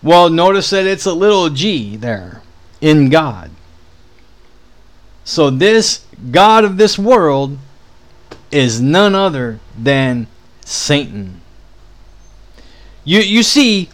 Well, 0.02 0.30
notice 0.30 0.70
that 0.70 0.88
it's 0.88 1.06
a 1.06 1.14
little 1.14 1.50
g 1.50 1.98
there 1.98 2.42
in 2.80 3.10
God. 3.10 3.52
So 5.26 5.50
this 5.50 6.06
God 6.32 6.64
of 6.64 6.78
this 6.78 6.98
world 6.98 7.58
is 8.52 8.82
none 8.82 9.16
other 9.16 9.60
than 9.78 10.28
Satan. 10.66 11.42
You 13.04 13.20
you 13.20 13.44
see 13.44 13.90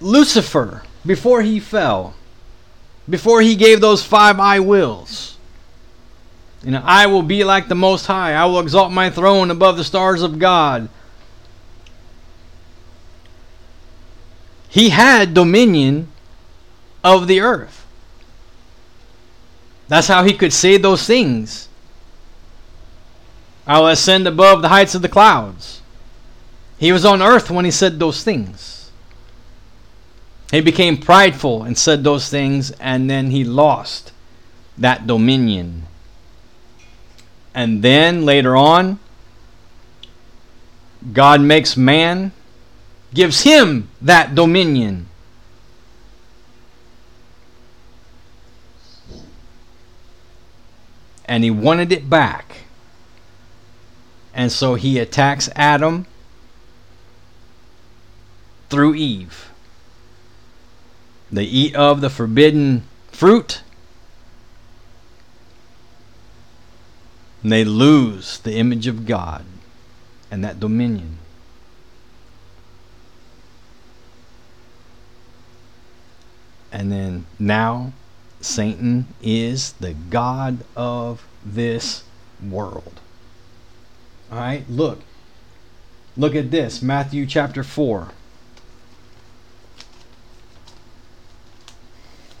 Lucifer 0.00 0.82
before 1.04 1.42
he 1.42 1.60
fell, 1.60 2.14
before 3.08 3.40
he 3.40 3.54
gave 3.54 3.80
those 3.80 4.04
five 4.04 4.38
I 4.38 4.60
wills. 4.60 5.36
You 6.62 6.70
know, 6.70 6.82
I 6.84 7.06
will 7.06 7.22
be 7.22 7.42
like 7.42 7.68
the 7.68 7.74
Most 7.74 8.06
High. 8.06 8.34
I 8.34 8.44
will 8.44 8.60
exalt 8.60 8.92
my 8.92 9.10
throne 9.10 9.50
above 9.50 9.76
the 9.76 9.84
stars 9.84 10.22
of 10.22 10.38
God. 10.38 10.88
He 14.68 14.90
had 14.90 15.34
dominion 15.34 16.08
of 17.02 17.26
the 17.26 17.40
earth. 17.40 17.84
That's 19.88 20.06
how 20.06 20.22
he 20.22 20.32
could 20.32 20.52
say 20.52 20.76
those 20.76 21.06
things. 21.06 21.68
I 23.66 23.78
will 23.78 23.88
ascend 23.88 24.26
above 24.26 24.62
the 24.62 24.68
heights 24.68 24.94
of 24.94 25.02
the 25.02 25.08
clouds. 25.08 25.82
He 26.78 26.92
was 26.92 27.04
on 27.04 27.22
earth 27.22 27.50
when 27.50 27.64
he 27.64 27.70
said 27.70 27.98
those 27.98 28.24
things. 28.24 28.90
He 30.50 30.60
became 30.60 30.96
prideful 30.96 31.62
and 31.62 31.78
said 31.78 32.04
those 32.04 32.28
things, 32.28 32.72
and 32.72 33.08
then 33.08 33.30
he 33.30 33.44
lost 33.44 34.12
that 34.76 35.06
dominion. 35.06 35.84
And 37.54 37.82
then 37.82 38.24
later 38.24 38.56
on, 38.56 38.98
God 41.12 41.40
makes 41.40 41.76
man 41.76 42.32
gives 43.14 43.42
him 43.42 43.88
that 44.00 44.34
dominion. 44.34 45.08
And 51.24 51.44
he 51.44 51.50
wanted 51.50 51.92
it 51.92 52.10
back. 52.10 52.56
And 54.34 54.50
so 54.50 54.74
he 54.74 54.98
attacks 54.98 55.48
Adam 55.54 56.06
through 58.70 58.94
Eve. 58.94 59.50
They 61.30 61.44
eat 61.44 61.74
of 61.74 62.00
the 62.00 62.10
forbidden 62.10 62.84
fruit. 63.10 63.62
And 67.42 67.52
they 67.52 67.64
lose 67.64 68.38
the 68.38 68.54
image 68.54 68.86
of 68.86 69.06
God 69.06 69.44
and 70.30 70.44
that 70.44 70.60
dominion. 70.60 71.18
And 76.70 76.90
then 76.90 77.26
now, 77.38 77.92
Satan 78.40 79.06
is 79.22 79.72
the 79.72 79.92
God 79.92 80.64
of 80.74 81.24
this 81.44 82.04
world. 82.42 83.00
All 84.32 84.38
right, 84.38 84.64
look. 84.70 85.00
Look 86.16 86.34
at 86.34 86.50
this 86.50 86.80
Matthew 86.80 87.26
chapter 87.26 87.62
4. 87.62 88.08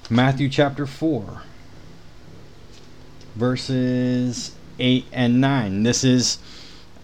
Matthew 0.08 0.48
chapter 0.48 0.86
4, 0.86 1.42
verses 3.34 4.54
8 4.78 5.06
and 5.12 5.40
9. 5.40 5.82
This 5.82 6.02
is 6.04 6.38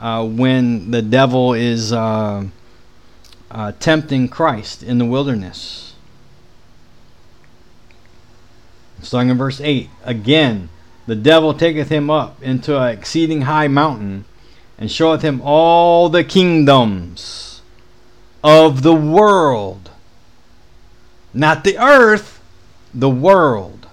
uh, 0.01 0.27
when 0.27 0.91
the 0.91 1.01
devil 1.01 1.55
is 1.55 1.93
uh, 1.93 2.47
uh, 3.51 3.73
tempting 3.81 4.29
Christ 4.29 4.83
in 4.83 4.99
the 4.99 5.05
wilderness. 5.05 5.95
Starting 9.03 9.31
in 9.31 9.39
verse 9.39 9.61
8. 9.61 9.89
Again, 10.05 10.69
the 11.07 11.17
devil 11.17 11.55
taketh 11.55 11.89
him 11.89 12.11
up 12.11 12.43
into 12.43 12.79
an 12.79 12.89
exceeding 12.91 13.43
high 13.43 13.69
mountain, 13.69 14.27
and 14.79 14.91
showeth 14.91 15.23
him 15.23 15.41
all 15.43 16.09
the 16.09 16.25
kingdoms 16.25 17.63
of 18.43 18.83
the 18.83 18.95
world. 18.95 19.91
Not 21.35 21.65
the 21.65 21.79
earth, 21.79 22.41
the 22.95 23.11
world. 23.11 23.87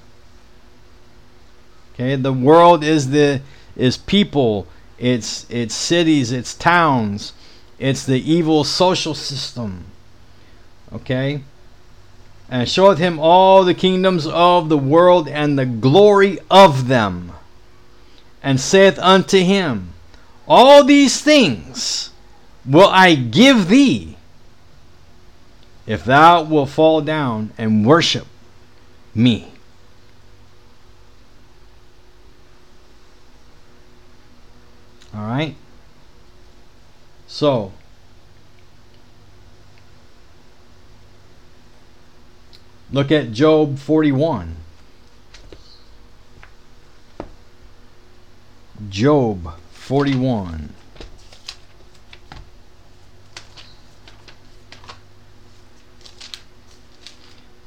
Okay, 1.93 2.15
the 2.15 2.33
world 2.33 2.83
is 2.83 3.09
the 3.09 3.41
is 3.75 3.97
people, 3.97 4.67
it's 4.97 5.45
it's 5.49 5.73
cities, 5.73 6.31
it's 6.31 6.53
towns, 6.53 7.33
it's 7.79 8.05
the 8.05 8.19
evil 8.19 8.63
social 8.63 9.15
system. 9.15 9.85
Okay? 10.93 11.41
and 12.49 12.69
showeth 12.69 12.99
him 12.99 13.19
all 13.19 13.63
the 13.63 13.73
kingdoms 13.73 14.27
of 14.27 14.69
the 14.69 14.77
world 14.77 15.27
and 15.27 15.57
the 15.57 15.65
glory 15.65 16.39
of 16.49 16.87
them, 16.87 17.31
and 18.43 18.59
saith 18.59 18.99
unto 18.99 19.39
him, 19.39 19.93
All 20.47 20.83
these 20.83 21.21
things 21.21 22.11
will 22.65 22.89
I 22.89 23.15
give 23.15 23.67
thee, 23.67 24.17
if 25.87 26.03
thou 26.03 26.43
wilt 26.43 26.69
fall 26.69 27.01
down 27.01 27.51
and 27.57 27.85
worship 27.85 28.27
me. 29.13 29.51
All 35.15 35.25
right? 35.25 35.55
So, 37.27 37.71
Look 42.91 43.11
at 43.11 43.31
Job 43.33 43.77
41. 43.79 44.55
Job 48.89 49.53
41. 49.85 50.73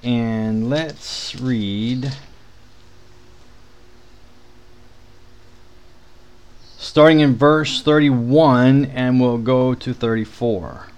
And 0.03 0.69
let's 0.69 1.37
read 1.37 2.13
starting 6.77 7.21
in 7.21 7.37
verse 7.37 7.83
31 7.83 8.87
and 8.87 9.21
we'll 9.21 9.39
go 9.39 9.73
to 9.73 9.95
34. 9.95 10.89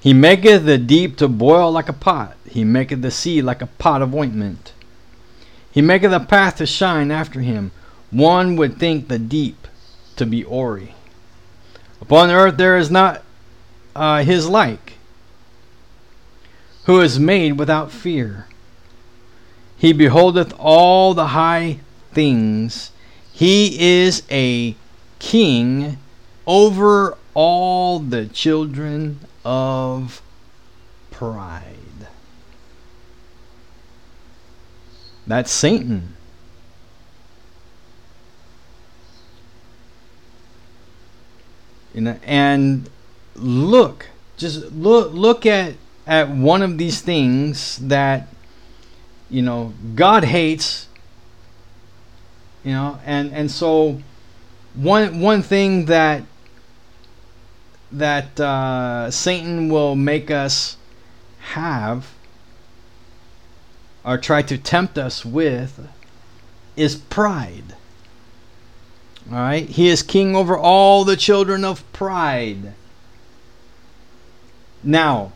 He 0.00 0.14
maketh 0.14 0.64
the 0.64 0.78
deep 0.78 1.18
to 1.18 1.28
boil 1.28 1.70
like 1.70 1.90
a 1.90 1.92
pot. 1.92 2.38
He 2.48 2.64
maketh 2.64 3.02
the 3.02 3.10
sea 3.10 3.42
like 3.42 3.60
a 3.60 3.66
pot 3.66 4.00
of 4.00 4.14
ointment. 4.14 4.72
He 5.70 5.82
maketh 5.82 6.12
a 6.14 6.20
path 6.20 6.56
to 6.56 6.66
shine 6.66 7.10
after 7.10 7.40
him. 7.40 7.72
One 8.12 8.56
would 8.56 8.78
think 8.78 9.08
the 9.08 9.18
deep 9.18 9.66
to 10.16 10.26
be 10.26 10.42
hoary. 10.42 10.94
Upon 12.00 12.30
earth 12.30 12.58
there 12.58 12.76
is 12.76 12.90
not 12.90 13.22
uh, 13.96 14.22
his 14.22 14.48
like, 14.48 14.94
who 16.84 17.00
is 17.00 17.18
made 17.18 17.58
without 17.58 17.90
fear. 17.90 18.46
He 19.78 19.92
beholdeth 19.92 20.54
all 20.58 21.14
the 21.14 21.28
high 21.28 21.78
things. 22.12 22.92
He 23.32 24.04
is 24.04 24.22
a 24.30 24.76
king 25.18 25.98
over 26.46 27.16
all 27.34 27.98
the 27.98 28.26
children 28.26 29.20
of 29.44 30.20
pride. 31.10 31.76
That's 35.26 35.50
Satan. 35.50 36.14
You 41.94 42.00
know, 42.02 42.18
and 42.24 42.88
look, 43.34 44.08
just 44.36 44.72
look 44.72 45.12
look 45.12 45.46
at 45.46 45.74
at 46.06 46.30
one 46.30 46.62
of 46.62 46.78
these 46.78 47.00
things 47.00 47.78
that 47.78 48.28
you 49.30 49.42
know 49.42 49.74
God 49.94 50.24
hates. 50.24 50.88
You 52.64 52.72
know, 52.72 53.00
and 53.04 53.32
and 53.32 53.50
so 53.50 54.00
one 54.74 55.20
one 55.20 55.42
thing 55.42 55.86
that 55.86 56.22
that 57.90 58.40
uh, 58.40 59.10
Satan 59.10 59.68
will 59.68 59.94
make 59.94 60.30
us 60.30 60.76
have 61.40 62.14
or 64.04 64.18
try 64.18 64.42
to 64.42 64.58
tempt 64.58 64.98
us 64.98 65.24
with 65.24 65.88
is 66.76 66.96
pride. 66.96 67.76
All 69.30 69.38
right? 69.38 69.68
He 69.68 69.88
is 69.88 70.02
king 70.02 70.34
over 70.34 70.56
all 70.56 71.04
the 71.04 71.16
children 71.16 71.64
of 71.64 71.90
pride. 71.92 72.74
Now, 74.82 75.32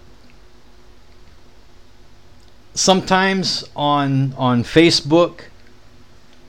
sometimes 2.75 3.65
on 3.75 4.35
on 4.35 4.65
Facebook, 4.65 5.43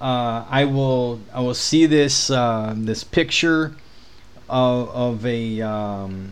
uh, 0.01 0.45
I 0.49 0.65
will 0.65 1.19
I 1.33 1.41
will 1.41 1.53
see 1.53 1.85
this 1.85 2.29
uh, 2.29 2.73
this 2.75 3.03
picture 3.03 3.75
of, 4.49 4.89
of 4.89 5.25
a 5.25 5.61
um, 5.61 6.31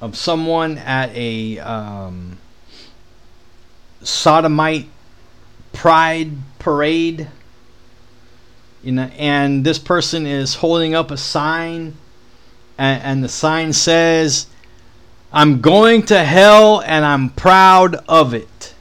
of 0.00 0.16
someone 0.16 0.78
at 0.78 1.10
a 1.14 1.58
um, 1.60 2.38
sodomite 4.02 4.88
pride 5.72 6.32
parade 6.58 7.28
you 8.82 8.92
know 8.92 9.10
and 9.16 9.64
this 9.64 9.78
person 9.78 10.26
is 10.26 10.54
holding 10.54 10.94
up 10.94 11.10
a 11.10 11.16
sign 11.16 11.96
and, 12.78 13.02
and 13.02 13.24
the 13.24 13.28
sign 13.28 13.72
says 13.72 14.46
i'm 15.32 15.60
going 15.60 16.02
to 16.02 16.24
hell 16.24 16.80
and 16.82 17.04
i'm 17.04 17.30
proud 17.30 17.96
of 18.08 18.34
it. 18.34 18.74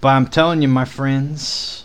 But 0.00 0.08
i'm 0.08 0.26
telling 0.26 0.60
you 0.60 0.68
my 0.68 0.84
friends 0.84 1.84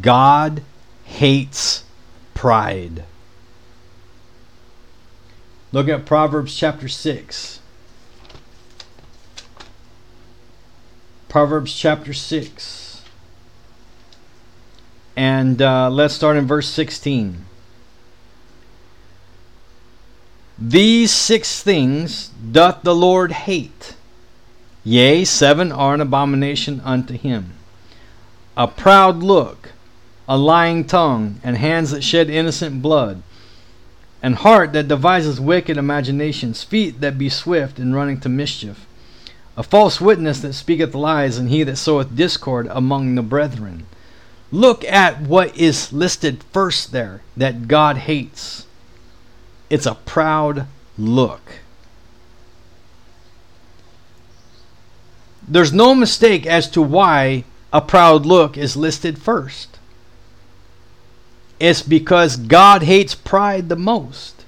god 0.00 0.62
hates 1.04 1.84
pride 2.34 3.04
Look 5.72 5.88
at 5.88 6.06
Proverbs 6.06 6.56
chapter 6.56 6.88
6. 6.88 7.60
Proverbs 11.28 11.74
chapter 11.76 12.12
6. 12.12 13.02
And 15.16 15.60
uh, 15.60 15.90
let's 15.90 16.14
start 16.14 16.36
in 16.36 16.46
verse 16.46 16.68
16. 16.68 17.44
These 20.58 21.12
six 21.12 21.62
things 21.62 22.28
doth 22.28 22.82
the 22.82 22.94
Lord 22.94 23.32
hate. 23.32 23.94
Yea, 24.84 25.24
seven 25.24 25.72
are 25.72 25.94
an 25.94 26.00
abomination 26.00 26.80
unto 26.84 27.14
him 27.14 27.52
a 28.56 28.66
proud 28.66 29.18
look, 29.18 29.72
a 30.26 30.38
lying 30.38 30.84
tongue, 30.84 31.38
and 31.44 31.58
hands 31.58 31.90
that 31.90 32.02
shed 32.02 32.30
innocent 32.30 32.80
blood 32.80 33.22
and 34.26 34.34
heart 34.34 34.72
that 34.72 34.88
devises 34.88 35.40
wicked 35.40 35.76
imaginations, 35.76 36.64
feet 36.64 37.00
that 37.00 37.16
be 37.16 37.28
swift 37.28 37.78
in 37.78 37.94
running 37.94 38.18
to 38.18 38.28
mischief, 38.28 38.84
a 39.56 39.62
false 39.62 40.00
witness 40.00 40.40
that 40.40 40.52
speaketh 40.52 40.96
lies, 40.96 41.38
and 41.38 41.48
he 41.48 41.62
that 41.62 41.76
soweth 41.76 42.16
discord 42.16 42.66
among 42.72 43.14
the 43.14 43.22
brethren. 43.22 43.86
Look 44.50 44.82
at 44.82 45.20
what 45.20 45.56
is 45.56 45.92
listed 45.92 46.42
first 46.52 46.90
there 46.90 47.22
that 47.36 47.68
God 47.68 47.98
hates. 47.98 48.66
It's 49.70 49.86
a 49.86 49.94
proud 49.94 50.66
look. 50.98 51.60
There's 55.46 55.72
no 55.72 55.94
mistake 55.94 56.46
as 56.46 56.68
to 56.70 56.82
why 56.82 57.44
a 57.72 57.80
proud 57.80 58.26
look 58.26 58.58
is 58.58 58.76
listed 58.76 59.22
first. 59.22 59.75
It's 61.58 61.82
because 61.82 62.36
God 62.36 62.82
hates 62.82 63.14
pride 63.14 63.68
the 63.68 63.76
most. 63.76 64.44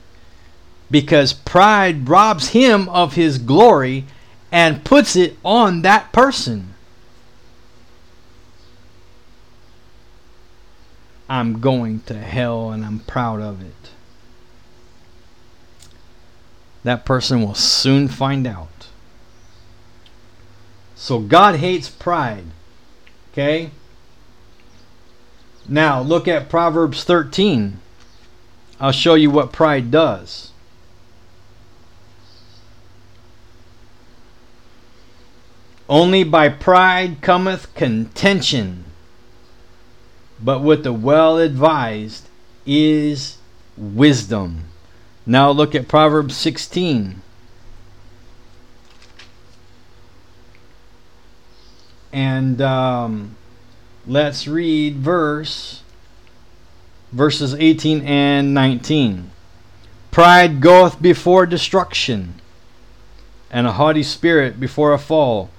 Because 0.90 1.32
pride 1.32 2.08
robs 2.08 2.48
him 2.48 2.88
of 2.88 3.14
his 3.14 3.38
glory 3.38 4.04
and 4.50 4.84
puts 4.84 5.16
it 5.16 5.36
on 5.44 5.82
that 5.82 6.12
person. 6.12 6.74
I'm 11.28 11.60
going 11.60 12.00
to 12.06 12.14
hell 12.14 12.70
and 12.70 12.84
I'm 12.84 13.00
proud 13.00 13.40
of 13.40 13.60
it. 13.60 13.90
That 16.84 17.04
person 17.04 17.42
will 17.42 17.54
soon 17.54 18.08
find 18.08 18.46
out. 18.46 18.88
So 20.94 21.20
God 21.20 21.56
hates 21.56 21.88
pride. 21.90 22.44
Okay? 23.32 23.70
Now, 25.68 26.00
look 26.00 26.26
at 26.26 26.48
Proverbs 26.48 27.04
13. 27.04 27.78
I'll 28.80 28.92
show 28.92 29.14
you 29.14 29.30
what 29.30 29.52
pride 29.52 29.90
does. 29.90 30.52
Only 35.88 36.22
by 36.22 36.48
pride 36.48 37.22
cometh 37.22 37.74
contention, 37.74 38.84
but 40.42 40.60
with 40.60 40.84
the 40.84 40.92
well 40.92 41.38
advised 41.38 42.28
is 42.66 43.38
wisdom. 43.76 44.64
Now 45.24 45.50
look 45.50 45.74
at 45.74 45.88
Proverbs 45.88 46.36
16. 46.36 47.22
And 52.12 52.60
um, 52.60 53.36
Let's 54.08 54.48
read 54.48 54.96
verse 54.96 55.82
verses 57.12 57.52
18 57.52 58.00
and 58.06 58.54
19. 58.54 59.30
Pride 60.10 60.62
goeth 60.62 61.02
before 61.02 61.44
destruction, 61.44 62.40
and 63.50 63.66
a 63.66 63.72
haughty 63.72 64.02
spirit 64.02 64.58
before 64.58 64.94
a 64.94 64.98
fall. 64.98 65.50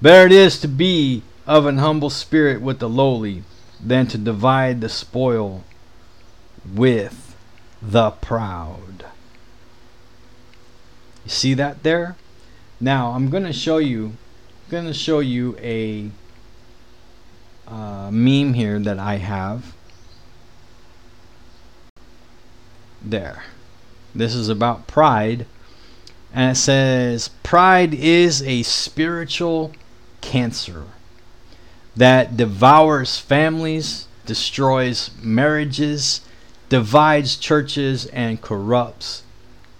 Better 0.00 0.26
it 0.26 0.32
is 0.32 0.60
to 0.60 0.68
be 0.68 1.24
of 1.48 1.66
an 1.66 1.78
humble 1.78 2.10
spirit 2.10 2.62
with 2.62 2.78
the 2.78 2.88
lowly 2.88 3.42
than 3.84 4.06
to 4.06 4.18
divide 4.18 4.80
the 4.80 4.88
spoil 4.88 5.64
with 6.64 7.34
the 7.82 8.12
proud. 8.12 9.06
You 11.24 11.30
see 11.30 11.54
that 11.54 11.82
there? 11.82 12.14
Now 12.80 13.10
I'm 13.10 13.30
going 13.30 13.42
to 13.42 13.52
show 13.52 13.78
you 13.78 14.12
I'm 14.66 14.70
going 14.70 14.86
to 14.86 14.94
show 14.94 15.18
you 15.18 15.56
a 15.58 16.12
uh, 17.68 18.10
meme 18.12 18.54
here 18.54 18.78
that 18.78 18.98
I 18.98 19.16
have. 19.16 19.74
There. 23.02 23.44
This 24.14 24.34
is 24.34 24.48
about 24.48 24.86
pride. 24.86 25.46
And 26.32 26.52
it 26.52 26.60
says, 26.60 27.28
Pride 27.42 27.94
is 27.94 28.42
a 28.42 28.62
spiritual 28.62 29.72
cancer 30.20 30.84
that 31.96 32.36
devours 32.36 33.18
families, 33.18 34.06
destroys 34.26 35.10
marriages, 35.22 36.20
divides 36.68 37.36
churches, 37.36 38.06
and 38.06 38.42
corrupts 38.42 39.22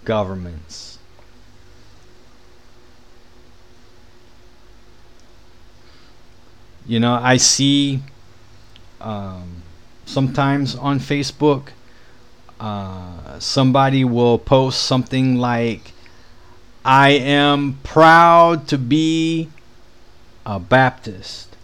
governments. 0.03 0.86
You 6.87 7.01
know, 7.01 7.19
I 7.21 7.35
see 7.35 7.99
um, 9.01 9.61
sometimes 10.05 10.73
on 10.75 10.99
Facebook, 10.99 11.69
uh, 12.61 13.39
somebody 13.39 14.05
will 14.05 14.39
post 14.39 14.83
something 14.83 15.35
like, 15.35 15.91
I 16.85 17.09
am 17.09 17.79
proud 17.83 18.69
to 18.69 18.77
be 18.77 19.49
a 20.45 20.59
Baptist, 20.59 21.57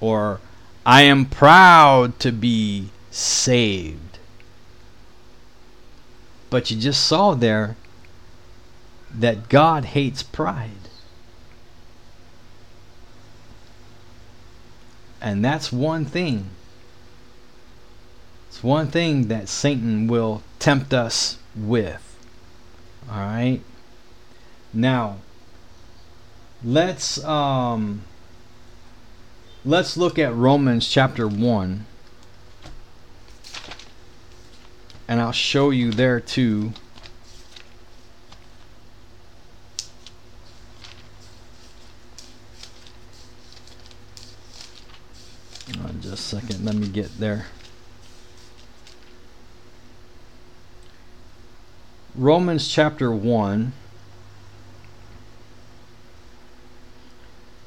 or 0.00 0.40
I 0.86 1.02
am 1.02 1.26
proud 1.26 2.18
to 2.20 2.32
be 2.32 2.88
saved. 3.10 4.18
But 6.48 6.70
you 6.70 6.78
just 6.78 7.04
saw 7.04 7.34
there 7.34 7.76
that 9.12 9.50
God 9.50 9.84
hates 9.84 10.22
pride. 10.22 10.70
And 15.20 15.44
that's 15.44 15.72
one 15.72 16.04
thing. 16.04 16.50
It's 18.48 18.62
one 18.62 18.88
thing 18.88 19.28
that 19.28 19.48
Satan 19.48 20.06
will 20.06 20.42
tempt 20.58 20.94
us 20.94 21.38
with. 21.56 22.16
All 23.10 23.18
right. 23.18 23.60
Now, 24.72 25.16
let's 26.64 27.22
um 27.24 28.02
let's 29.64 29.96
look 29.96 30.18
at 30.18 30.34
Romans 30.34 30.88
chapter 30.88 31.26
1. 31.26 31.86
And 35.06 35.20
I'll 35.20 35.32
show 35.32 35.70
you 35.70 35.90
there 35.90 36.20
too. 36.20 36.72
Let 46.62 46.74
me 46.74 46.88
get 46.88 47.18
there. 47.18 47.46
Romans 52.14 52.66
chapter 52.68 53.12
1. 53.12 53.72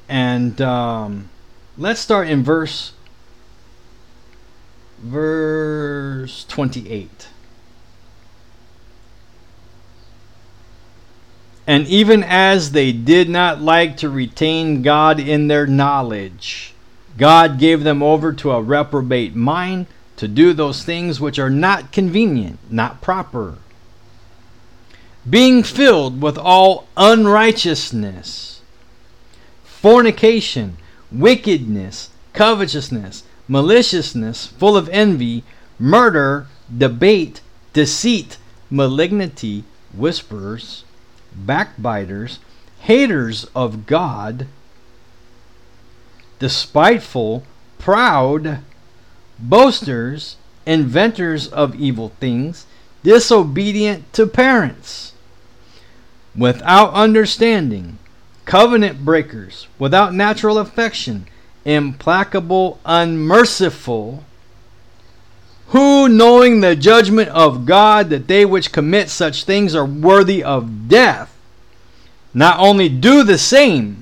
And 0.08 0.60
um, 0.60 1.30
let's 1.78 2.00
start 2.00 2.28
in 2.28 2.44
verse 2.44 2.92
verse 5.02 6.44
28. 6.44 7.28
And 11.66 11.86
even 11.86 12.22
as 12.24 12.72
they 12.72 12.92
did 12.92 13.28
not 13.28 13.60
like 13.62 13.96
to 13.98 14.08
retain 14.08 14.82
God 14.82 15.20
in 15.20 15.48
their 15.48 15.66
knowledge, 15.66 16.71
God 17.18 17.58
gave 17.58 17.84
them 17.84 18.02
over 18.02 18.32
to 18.32 18.52
a 18.52 18.62
reprobate 18.62 19.34
mind 19.34 19.86
to 20.16 20.28
do 20.28 20.52
those 20.52 20.84
things 20.84 21.20
which 21.20 21.38
are 21.38 21.50
not 21.50 21.92
convenient, 21.92 22.58
not 22.70 23.00
proper, 23.00 23.58
being 25.28 25.62
filled 25.62 26.20
with 26.20 26.38
all 26.38 26.86
unrighteousness, 26.96 28.60
fornication, 29.64 30.76
wickedness, 31.10 32.10
covetousness, 32.32 33.24
maliciousness, 33.48 34.46
full 34.46 34.76
of 34.76 34.88
envy, 34.88 35.44
murder, 35.78 36.46
debate, 36.76 37.40
deceit, 37.72 38.38
malignity, 38.70 39.64
whisperers, 39.92 40.84
backbiters, 41.34 42.38
haters 42.80 43.46
of 43.54 43.86
God, 43.86 44.46
despiteful, 46.42 47.44
proud, 47.78 48.58
boasters, 49.38 50.36
inventors 50.66 51.46
of 51.46 51.76
evil 51.76 52.10
things, 52.18 52.66
disobedient 53.04 54.12
to 54.12 54.26
parents, 54.26 55.12
without 56.36 56.92
understanding, 56.94 57.96
covenant 58.44 59.04
breakers, 59.04 59.68
without 59.78 60.12
natural 60.12 60.58
affection, 60.58 61.26
implacable, 61.64 62.80
unmerciful, 62.84 64.24
who, 65.68 66.08
knowing 66.08 66.60
the 66.60 66.74
judgment 66.74 67.28
of 67.28 67.64
God, 67.64 68.10
that 68.10 68.26
they 68.26 68.44
which 68.44 68.72
commit 68.72 69.08
such 69.08 69.44
things 69.44 69.76
are 69.76 69.86
worthy 69.86 70.42
of 70.42 70.88
death, 70.88 71.32
not 72.34 72.58
only 72.58 72.88
do 72.88 73.22
the 73.22 73.38
same, 73.38 74.01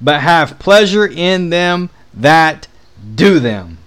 but 0.00 0.20
have 0.20 0.58
pleasure 0.58 1.06
in 1.06 1.50
them 1.50 1.90
that 2.12 2.68
do 3.14 3.38
them. 3.38 3.78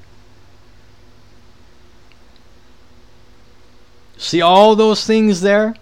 See 4.17 4.41
all 4.41 4.75
those 4.75 5.05
things 5.05 5.41
there? 5.41 5.75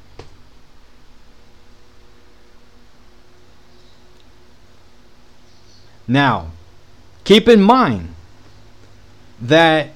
Now, 6.08 6.52
keep 7.24 7.50
in 7.50 7.62
mind 7.62 8.14
that 9.42 9.90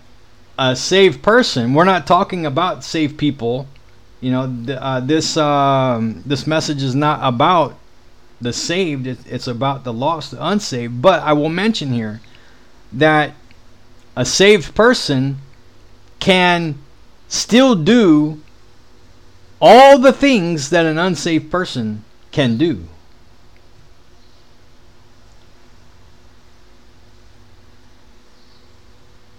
a 0.57 0.75
saved 0.75 1.23
person, 1.23 1.73
we're 1.73 1.85
not 1.85 2.05
talking 2.05 2.45
about 2.45 2.83
saved 2.83 3.17
people. 3.17 3.67
You 4.19 4.31
know, 4.31 4.75
uh, 4.75 4.99
this 4.99 5.37
um, 5.37 6.21
this 6.25 6.45
message 6.45 6.83
is 6.83 6.93
not 6.93 7.19
about 7.23 7.77
the 8.41 8.51
saved, 8.51 9.07
it's 9.07 9.47
about 9.47 9.83
the 9.83 9.93
lost, 9.93 10.31
the 10.31 10.45
unsaved. 10.45 11.01
But 11.01 11.21
I 11.21 11.33
will 11.33 11.49
mention 11.49 11.93
here 11.93 12.21
that 12.91 13.33
a 14.15 14.25
saved 14.25 14.75
person 14.75 15.37
can 16.19 16.77
still 17.27 17.75
do 17.75 18.41
all 19.61 19.99
the 19.99 20.11
things 20.11 20.71
that 20.71 20.85
an 20.85 20.97
unsaved 20.97 21.51
person 21.51 22.03
can 22.31 22.57
do. 22.57 22.87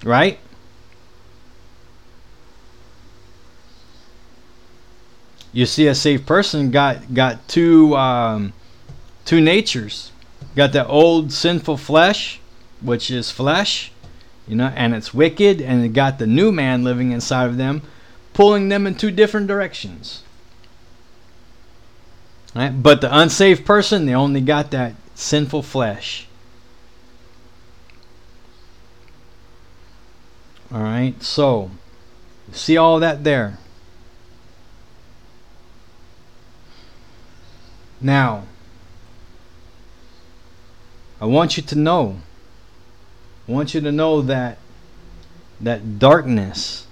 Right? 0.05 0.39
You 5.53 5.67
see, 5.67 5.87
a 5.87 5.95
saved 5.95 6.27
person 6.27 6.71
got 6.71 7.13
got 7.13 7.47
two 7.47 7.95
um, 7.95 8.53
two 9.25 9.41
natures. 9.41 10.13
Got 10.55 10.73
the 10.73 10.87
old 10.87 11.33
sinful 11.33 11.79
flesh, 11.79 12.41
which 12.81 13.11
is 13.11 13.31
flesh, 13.31 13.93
you 14.47 14.57
know, 14.57 14.73
and 14.77 14.95
it's 14.95 15.15
wicked, 15.15 15.61
and 15.61 15.85
it 15.85 15.91
got 15.91 16.19
the 16.19 16.27
new 16.27 16.53
man 16.53 16.85
living 16.85 17.13
inside 17.13 17.47
of 17.47 17.57
them, 17.57 17.83
pulling 18.35 18.69
them 18.69 18.87
in 18.87 18.95
two 18.95 19.11
different 19.11 19.47
directions. 19.47 20.23
Right? 22.55 22.71
But 22.83 23.01
the 23.01 23.17
unsaved 23.17 23.65
person, 23.65 24.05
they 24.05 24.15
only 24.15 24.41
got 24.41 24.71
that 24.73 24.95
sinful 25.15 25.63
flesh. 25.63 26.27
All 30.73 30.83
right, 30.83 31.23
so 31.23 31.71
see 32.53 32.77
all 32.77 32.99
that 33.01 33.25
there. 33.25 33.59
Now, 38.01 38.45
I 41.23 41.27
want 41.27 41.57
you 41.57 41.63
to 41.63 41.79
know. 41.79 42.19
I 43.47 43.53
want 43.53 43.75
you 43.75 43.81
to 43.81 43.93
know 43.93 44.23
that 44.23 44.59
that 45.61 46.01
darkness 46.01 46.89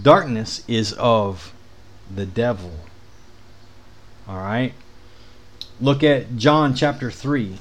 darkness 0.00 0.64
is 0.66 0.94
of 0.94 1.52
the 2.10 2.24
devil. 2.24 2.72
All 4.26 4.38
right? 4.38 4.72
Look 5.82 6.02
at 6.02 6.38
John 6.38 6.74
chapter 6.74 7.10
3. 7.10 7.58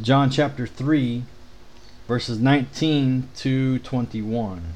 John 0.00 0.30
chapter 0.30 0.66
3 0.66 1.24
verses 2.08 2.38
19 2.38 3.28
to 3.36 3.78
21. 3.80 4.72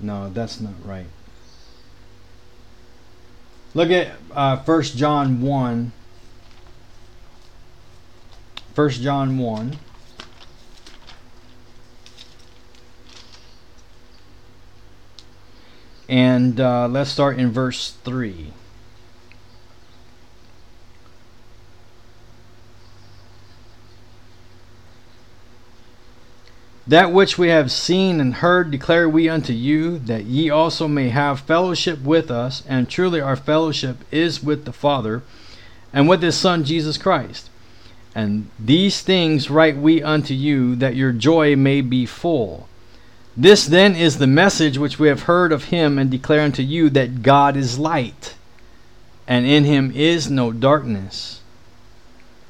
No, 0.00 0.30
that's 0.30 0.62
not 0.62 0.72
right. 0.82 1.08
Look 3.74 3.90
at 3.90 4.12
uh, 4.32 4.58
1 4.58 4.82
John 4.82 5.40
1. 5.40 5.92
1 8.74 8.90
John 8.90 9.38
1. 9.38 9.78
And 16.08 16.60
uh, 16.60 16.88
let's 16.88 17.10
start 17.10 17.38
in 17.38 17.50
verse 17.50 17.92
3. 18.04 18.52
That 26.92 27.10
which 27.10 27.38
we 27.38 27.48
have 27.48 27.72
seen 27.72 28.20
and 28.20 28.34
heard 28.34 28.70
declare 28.70 29.08
we 29.08 29.26
unto 29.26 29.54
you, 29.54 29.98
that 30.00 30.26
ye 30.26 30.50
also 30.50 30.86
may 30.86 31.08
have 31.08 31.40
fellowship 31.40 32.02
with 32.02 32.30
us, 32.30 32.62
and 32.68 32.86
truly 32.86 33.18
our 33.18 33.34
fellowship 33.34 34.04
is 34.10 34.42
with 34.42 34.66
the 34.66 34.74
Father, 34.74 35.22
and 35.90 36.06
with 36.06 36.22
his 36.22 36.36
Son 36.36 36.64
Jesus 36.64 36.98
Christ. 36.98 37.48
And 38.14 38.50
these 38.58 39.00
things 39.00 39.48
write 39.48 39.78
we 39.78 40.02
unto 40.02 40.34
you, 40.34 40.76
that 40.76 40.94
your 40.94 41.12
joy 41.12 41.56
may 41.56 41.80
be 41.80 42.04
full. 42.04 42.68
This 43.34 43.64
then 43.64 43.96
is 43.96 44.18
the 44.18 44.26
message 44.26 44.76
which 44.76 44.98
we 44.98 45.08
have 45.08 45.22
heard 45.22 45.50
of 45.50 45.70
him 45.72 45.98
and 45.98 46.10
declare 46.10 46.42
unto 46.42 46.62
you 46.62 46.90
that 46.90 47.22
God 47.22 47.56
is 47.56 47.78
light, 47.78 48.34
and 49.26 49.46
in 49.46 49.64
him 49.64 49.92
is 49.94 50.30
no 50.30 50.52
darkness 50.52 51.40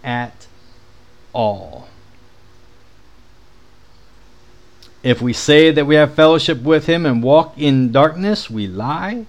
at 0.02 0.48
all. 1.32 1.86
If 5.02 5.20
we 5.20 5.32
say 5.32 5.72
that 5.72 5.86
we 5.86 5.96
have 5.96 6.14
fellowship 6.14 6.62
with 6.62 6.86
him 6.86 7.04
and 7.04 7.22
walk 7.22 7.58
in 7.58 7.90
darkness, 7.90 8.48
we 8.48 8.68
lie 8.68 9.26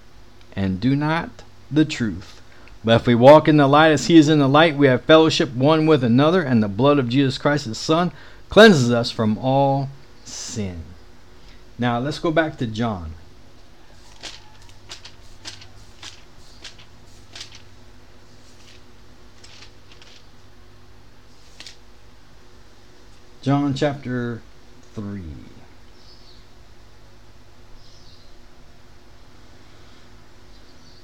and 0.56 0.80
do 0.80 0.96
not 0.96 1.30
the 1.72 1.86
truth. 1.86 2.42
But 2.84 3.02
if 3.02 3.08
we 3.08 3.16
walk 3.16 3.48
in 3.48 3.58
the 3.58 3.68
light 3.68 3.92
as 3.92 4.06
he 4.06 4.18
is 4.18 4.30
in 4.30 4.40
the 4.40 4.48
light, 4.48 4.78
we 4.78 4.88
have 4.88 5.06
fellowship 5.06 5.52
one 5.54 5.88
with 5.88 6.04
another, 6.04 6.44
and 6.44 6.62
the 6.62 6.68
blood 6.68 7.00
of 7.00 7.10
Jesus 7.10 7.38
Christ, 7.38 7.66
his 7.66 7.78
Son, 7.78 8.12
cleanses 8.50 8.92
us 8.92 9.10
from 9.10 9.38
all 9.40 9.90
sin. 10.26 10.84
Now 11.80 11.98
let's 11.98 12.20
go 12.20 12.30
back 12.30 12.58
to 12.58 12.68
John. 12.68 13.14
John 23.42 23.74
chapter 23.74 24.42
3. 24.94 25.22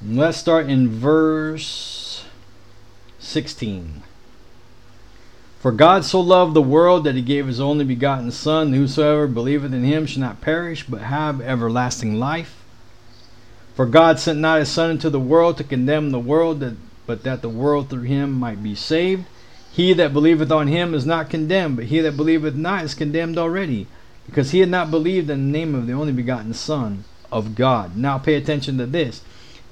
Let's 0.05 0.37
start 0.37 0.69
in 0.69 0.87
verse 0.87 2.23
16. 3.19 4.01
For 5.59 5.73
God 5.73 6.05
so 6.05 6.21
loved 6.21 6.53
the 6.53 6.61
world 6.61 7.03
that 7.03 7.15
he 7.15 7.21
gave 7.21 7.47
his 7.47 7.59
only 7.59 7.83
begotten 7.83 8.31
Son, 8.31 8.71
whosoever 8.71 9.27
believeth 9.27 9.73
in 9.73 9.83
him 9.83 10.05
shall 10.05 10.21
not 10.21 10.39
perish, 10.39 10.85
but 10.87 11.01
have 11.01 11.41
everlasting 11.41 12.17
life. 12.17 12.63
For 13.75 13.85
God 13.85 14.19
sent 14.19 14.39
not 14.39 14.59
his 14.59 14.69
Son 14.69 14.89
into 14.89 15.09
the 15.09 15.19
world 15.19 15.57
to 15.57 15.65
condemn 15.65 16.11
the 16.11 16.19
world, 16.19 16.77
but 17.05 17.23
that 17.23 17.41
the 17.41 17.49
world 17.49 17.89
through 17.89 18.03
him 18.03 18.31
might 18.31 18.63
be 18.63 18.75
saved. 18.75 19.25
He 19.69 19.91
that 19.91 20.13
believeth 20.13 20.49
on 20.49 20.67
him 20.67 20.93
is 20.93 21.05
not 21.05 21.29
condemned, 21.29 21.75
but 21.75 21.85
he 21.85 21.99
that 21.99 22.15
believeth 22.15 22.55
not 22.55 22.85
is 22.85 22.95
condemned 22.95 23.37
already, 23.37 23.85
because 24.25 24.51
he 24.51 24.61
had 24.61 24.69
not 24.69 24.91
believed 24.91 25.29
in 25.29 25.51
the 25.51 25.57
name 25.59 25.75
of 25.75 25.87
the 25.87 25.93
only 25.93 26.13
begotten 26.13 26.53
Son 26.53 27.03
of 27.33 27.55
God. 27.55 27.97
Now 27.97 28.17
pay 28.17 28.35
attention 28.35 28.77
to 28.77 28.85
this. 28.85 29.21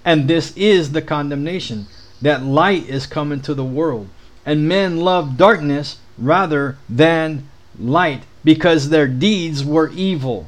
And 0.08 0.30
this 0.30 0.56
is 0.56 0.94
the 0.94 1.02
condemnation 1.02 1.88
that 2.22 2.42
light 2.42 2.88
is 2.88 3.06
come 3.06 3.34
into 3.34 3.54
the 3.54 3.66
world, 3.66 4.08
and 4.46 4.66
men 4.66 5.02
love 5.02 5.36
darkness 5.36 6.00
rather 6.18 6.78
than 6.88 7.50
light, 7.78 8.24
because 8.42 8.88
their 8.88 9.10
deeds 9.10 9.66
were 9.66 9.90
evil. 9.90 10.48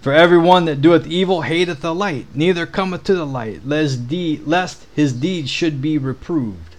For 0.00 0.14
every 0.14 0.38
one 0.38 0.64
that 0.64 0.80
doeth 0.80 1.06
evil 1.06 1.42
hateth 1.42 1.82
the 1.82 1.94
light, 1.94 2.24
neither 2.34 2.64
cometh 2.64 3.04
to 3.04 3.14
the 3.14 3.26
light, 3.26 3.66
lest, 3.66 4.08
de- 4.08 4.40
lest 4.46 4.86
his 4.94 5.12
deeds 5.12 5.50
should 5.50 5.82
be 5.82 5.98
reproved. 5.98 6.74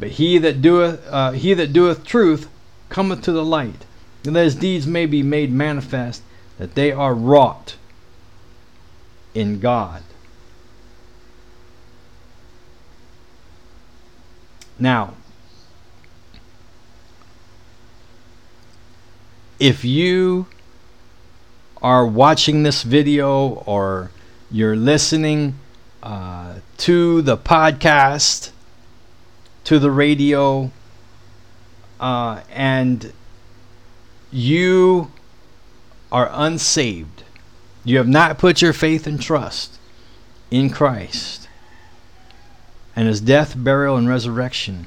But 0.00 0.08
he 0.08 0.38
that 0.38 0.60
doeth 0.60 1.06
uh, 1.08 1.30
he 1.30 1.54
that 1.54 1.72
doeth 1.72 2.04
truth 2.04 2.48
cometh 2.88 3.22
to 3.22 3.32
the 3.32 3.44
light, 3.44 3.84
that 4.24 4.34
his 4.34 4.56
deeds 4.56 4.88
may 4.88 5.06
be 5.06 5.22
made 5.22 5.52
manifest 5.52 6.22
that 6.58 6.74
they 6.74 6.90
are 6.90 7.14
wrought 7.14 7.76
in 9.32 9.60
God. 9.60 10.02
Now, 14.78 15.14
if 19.58 19.84
you 19.84 20.46
are 21.80 22.06
watching 22.06 22.62
this 22.62 22.82
video 22.82 23.62
or 23.66 24.10
you're 24.50 24.76
listening 24.76 25.58
uh, 26.02 26.56
to 26.78 27.22
the 27.22 27.38
podcast, 27.38 28.50
to 29.64 29.78
the 29.78 29.90
radio, 29.90 30.70
uh, 31.98 32.42
and 32.50 33.12
you 34.30 35.10
are 36.12 36.28
unsaved, 36.32 37.24
you 37.82 37.96
have 37.96 38.08
not 38.08 38.38
put 38.38 38.60
your 38.60 38.74
faith 38.74 39.06
and 39.06 39.20
trust 39.20 39.78
in 40.50 40.68
Christ 40.68 41.45
and 42.96 43.06
his 43.06 43.20
death, 43.20 43.54
burial, 43.56 43.96
and 43.96 44.08
resurrection, 44.08 44.86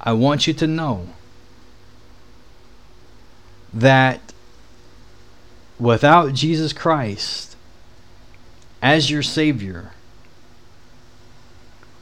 I 0.00 0.12
want 0.12 0.46
you 0.46 0.54
to 0.54 0.66
know 0.68 1.08
that 3.74 4.20
without 5.80 6.32
Jesus 6.32 6.72
Christ 6.72 7.56
as 8.80 9.10
your 9.10 9.22
Savior, 9.22 9.90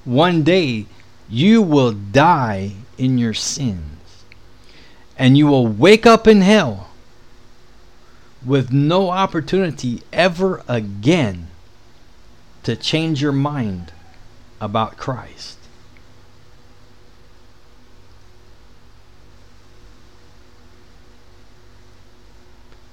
one 0.05 0.43
day 0.43 0.85
you 1.31 1.63
will 1.63 1.93
die 1.93 2.73
in 2.99 3.17
your 3.17 3.33
sins 3.33 4.25
and 5.17 5.39
you 5.39 5.47
will 5.47 5.67
wake 5.67 6.05
up 6.05 6.27
in 6.27 6.43
hell 6.43 6.91
with 8.45 8.71
no 8.71 9.09
opportunity 9.09 10.03
ever 10.13 10.63
again 10.69 11.49
to 12.65 12.77
change 12.77 13.23
your 13.23 13.33
mind 13.33 13.94
about 14.65 14.97
Christ. 14.97 15.59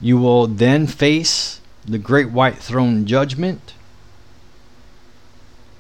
You 0.02 0.18
will 0.18 0.48
then 0.48 0.86
face 0.86 1.62
the 1.86 1.98
great 1.98 2.30
white 2.30 2.58
throne 2.58 3.06
judgment, 3.06 3.74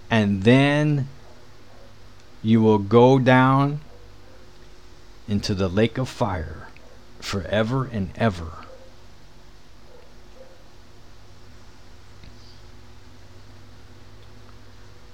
and 0.09 0.43
then 0.43 1.09
you 2.41 2.61
will 2.61 2.77
go 2.77 3.19
down 3.19 3.81
into 5.27 5.53
the 5.53 5.67
lake 5.67 5.97
of 5.97 6.07
fire 6.07 6.67
forever 7.19 7.85
and 7.85 8.11
ever. 8.15 8.51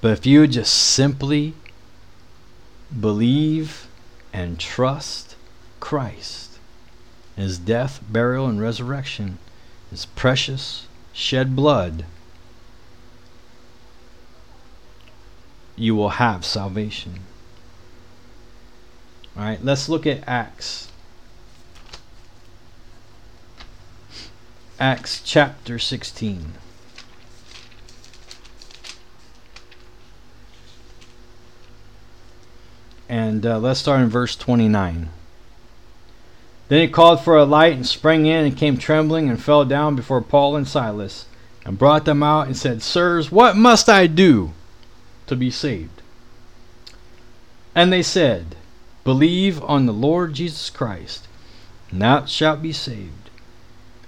But 0.08 0.20
if 0.20 0.26
you 0.26 0.48
just 0.48 0.74
simply 0.74 1.54
believe 2.98 3.88
and 4.32 4.58
trust 4.58 5.36
Christ, 5.82 6.60
his 7.36 7.60
death, 7.60 8.00
burial, 8.10 8.48
and 8.48 8.62
resurrection, 8.62 9.38
his 9.90 10.06
precious 10.06 10.88
shed 11.12 11.58
blood, 11.58 12.06
you 15.76 15.94
will 15.94 16.12
have 16.24 16.46
salvation. 16.46 17.20
All 19.36 19.44
right, 19.44 19.62
let's 19.62 19.90
look 19.90 20.08
at 20.08 20.26
Acts. 20.26 20.90
Acts 24.80 25.22
chapter 25.22 25.78
16. 25.78 26.54
And 33.10 33.46
uh, 33.46 33.60
let's 33.60 33.80
start 33.80 34.02
in 34.02 34.10
verse 34.10 34.36
29. 34.36 35.10
Then 36.68 36.82
he 36.82 36.88
called 36.88 37.22
for 37.22 37.38
a 37.38 37.46
light 37.46 37.74
and 37.74 37.88
sprang 37.88 38.26
in 38.26 38.46
and 38.46 38.58
came 38.58 38.78
trembling 38.78 39.30
and 39.30 39.42
fell 39.42 39.64
down 39.64 39.96
before 39.96 40.22
Paul 40.22 40.56
and 40.56 40.68
Silas 40.68 41.26
and 41.66 41.78
brought 41.78 42.06
them 42.06 42.24
out 42.24 42.48
and 42.48 42.58
said, 42.58 42.82
Sirs, 42.82 43.32
what 43.32 43.56
must 43.56 43.88
I 43.88 44.08
do 44.08 44.52
to 45.28 45.36
be 45.36 45.50
saved? 45.50 46.02
And 47.74 47.92
they 47.92 48.04
said, 48.04 48.56
Believe 49.04 49.64
on 49.64 49.86
the 49.86 49.94
Lord 49.94 50.34
Jesus 50.34 50.70
Christ, 50.70 51.28
and 51.92 52.02
thou 52.02 52.26
shalt 52.26 52.62
be 52.62 52.74
saved, 52.74 53.30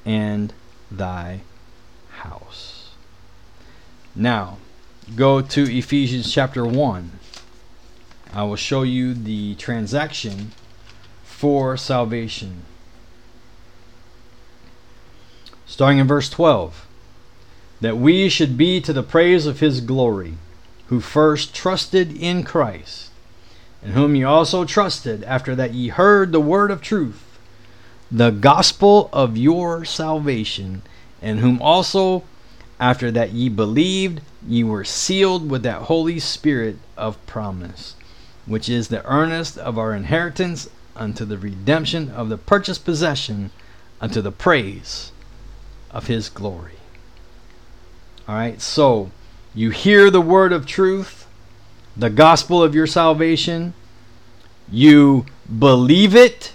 and 0.04 0.54
thy 0.91 1.41
house. 2.12 2.89
Now, 4.16 4.58
go 5.16 5.41
to 5.41 5.78
Ephesians 5.78 6.34
chapter 6.34 6.66
1. 6.66 7.18
I 8.34 8.43
will 8.43 8.55
show 8.55 8.84
you 8.84 9.13
the 9.13 9.55
transaction 9.55 10.51
for 11.23 11.77
salvation. 11.77 12.63
Starting 15.65 15.99
in 15.99 16.07
verse 16.07 16.30
12 16.30 16.88
that 17.82 17.97
we 17.97 18.27
should 18.27 18.57
be 18.57 18.82
to 18.82 18.91
the 18.91 19.03
praise 19.03 19.45
of 19.45 19.59
his 19.59 19.82
glory, 19.82 20.34
who 20.88 20.99
first 20.99 21.55
trusted 21.55 22.11
in 22.17 22.43
Christ, 22.43 23.09
in 23.82 23.91
whom 23.91 24.15
ye 24.15 24.23
also 24.23 24.65
trusted 24.65 25.23
after 25.23 25.55
that 25.55 25.73
ye 25.73 25.88
heard 25.88 26.32
the 26.32 26.41
word 26.41 26.71
of 26.71 26.82
truth, 26.82 27.39
the 28.11 28.32
gospel 28.32 29.09
of 29.13 29.38
your 29.38 29.86
salvation, 29.86 30.82
in 31.21 31.38
whom 31.38 31.61
also 31.61 32.23
after 32.80 33.11
that 33.11 33.32
ye 33.32 33.49
believed, 33.49 34.21
ye 34.47 34.63
were 34.63 34.84
sealed 34.84 35.49
with 35.49 35.63
that 35.63 35.84
Holy 35.84 36.19
Spirit 36.19 36.77
of 36.97 37.23
promise, 37.27 37.95
which 38.50 38.68
is 38.68 38.88
the 38.88 39.06
earnest 39.06 39.58
of 39.60 39.78
our 39.78 39.93
inheritance 39.93 40.68
unto 40.95 41.24
the 41.24 41.38
redemption 41.38 42.10
of 42.10 42.30
the 42.30 42.38
purchased 42.38 42.84
possession 42.84 43.52
unto 44.02 44.22
the 44.22 44.32
praise 44.32 45.12
of 45.91 46.08
his 46.08 46.30
glory. 46.30 46.74
All 48.28 48.36
right, 48.36 48.60
so 48.60 49.12
you 49.54 49.70
hear 49.70 50.10
the 50.10 50.20
word 50.20 50.52
of 50.52 50.66
truth, 50.66 51.28
the 51.95 52.10
gospel 52.10 52.62
of 52.64 52.74
your 52.74 52.88
salvation, 52.88 53.74
you 54.72 55.26
believe 55.58 56.16
it, 56.16 56.54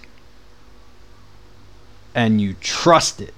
and 2.15 2.41
you 2.41 2.55
trust 2.61 3.21
it. 3.21 3.35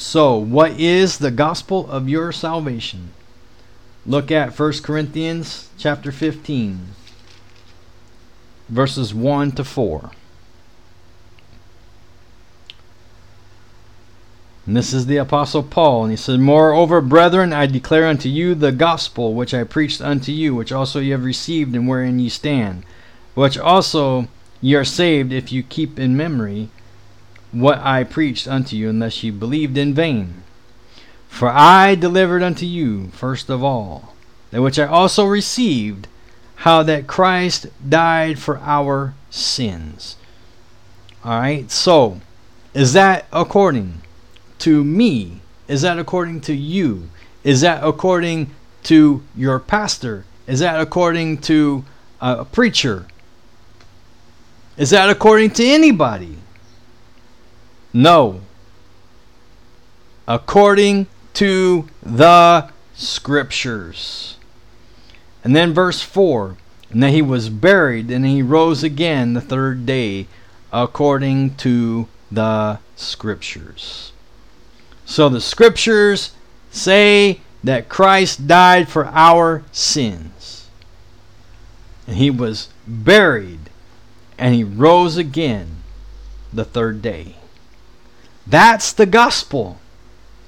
So, 0.00 0.34
what 0.38 0.80
is 0.80 1.18
the 1.18 1.30
gospel 1.30 1.88
of 1.90 2.08
your 2.08 2.32
salvation? 2.32 3.10
Look 4.06 4.32
at 4.32 4.58
1 4.58 4.72
Corinthians 4.82 5.68
chapter 5.76 6.10
15 6.10 6.86
verses 8.70 9.12
1 9.12 9.52
to 9.52 9.62
4. 9.62 10.10
And 14.64 14.74
this 14.74 14.94
is 14.94 15.04
the 15.04 15.18
Apostle 15.18 15.62
Paul, 15.64 16.04
and 16.04 16.12
he 16.12 16.16
said, 16.16 16.40
Moreover, 16.40 17.02
brethren, 17.02 17.52
I 17.52 17.66
declare 17.66 18.06
unto 18.06 18.30
you 18.30 18.54
the 18.54 18.72
gospel 18.72 19.34
which 19.34 19.52
I 19.52 19.64
preached 19.64 20.00
unto 20.00 20.32
you, 20.32 20.54
which 20.54 20.72
also 20.72 20.98
ye 21.00 21.10
have 21.10 21.24
received, 21.24 21.74
and 21.74 21.86
wherein 21.86 22.18
ye 22.18 22.30
stand, 22.30 22.84
which 23.34 23.58
also 23.58 24.28
ye 24.62 24.74
are 24.76 24.82
saved, 24.82 25.30
if 25.30 25.52
you 25.52 25.62
keep 25.62 25.98
in 25.98 26.16
memory 26.16 26.70
what 27.52 27.78
I 27.78 28.04
preached 28.04 28.46
unto 28.46 28.76
you, 28.76 28.88
unless 28.88 29.22
ye 29.22 29.30
believed 29.30 29.76
in 29.76 29.94
vain. 29.94 30.42
For 31.28 31.48
I 31.48 31.94
delivered 31.94 32.42
unto 32.42 32.66
you, 32.66 33.08
first 33.08 33.48
of 33.48 33.62
all, 33.62 34.14
that 34.50 34.62
which 34.62 34.78
I 34.78 34.86
also 34.86 35.24
received, 35.24 36.08
how 36.56 36.82
that 36.82 37.06
Christ 37.06 37.66
died 37.88 38.38
for 38.38 38.58
our 38.58 39.14
sins. 39.30 40.16
All 41.24 41.40
right, 41.40 41.70
so 41.70 42.20
is 42.74 42.92
that 42.92 43.26
according 43.32 44.02
to 44.58 44.84
me? 44.84 45.40
Is 45.68 45.82
that 45.82 45.98
according 45.98 46.40
to 46.42 46.54
you? 46.54 47.08
Is 47.44 47.60
that 47.62 47.82
according 47.84 48.50
to 48.84 49.22
your 49.36 49.58
pastor? 49.58 50.24
Is 50.46 50.60
that 50.60 50.80
according 50.80 51.38
to 51.42 51.84
a 52.20 52.44
preacher? 52.44 53.06
Is 54.76 54.90
that 54.90 55.08
according 55.08 55.50
to 55.52 55.64
anybody? 55.64 56.36
No. 57.92 58.40
According 60.26 61.06
to 61.34 61.88
the 62.02 62.70
scriptures. 62.94 64.36
And 65.42 65.56
then 65.56 65.72
verse 65.72 66.02
4 66.02 66.56
And 66.90 67.02
then 67.02 67.12
he 67.12 67.22
was 67.22 67.48
buried, 67.48 68.10
and 68.10 68.24
he 68.24 68.42
rose 68.42 68.82
again 68.82 69.32
the 69.32 69.40
third 69.40 69.86
day, 69.86 70.26
according 70.72 71.56
to 71.56 72.08
the 72.30 72.78
Scriptures. 72.96 74.12
So 75.04 75.28
the 75.28 75.40
Scriptures 75.40 76.32
say 76.70 77.40
that 77.64 77.88
Christ 77.88 78.46
died 78.46 78.88
for 78.88 79.06
our 79.06 79.64
sins. 79.72 80.68
And 82.06 82.16
he 82.16 82.30
was 82.30 82.68
buried, 82.86 83.70
and 84.38 84.54
he 84.54 84.64
rose 84.64 85.16
again 85.16 85.82
the 86.52 86.64
third 86.64 87.02
day. 87.02 87.36
That's 88.50 88.92
the 88.92 89.06
gospel. 89.06 89.78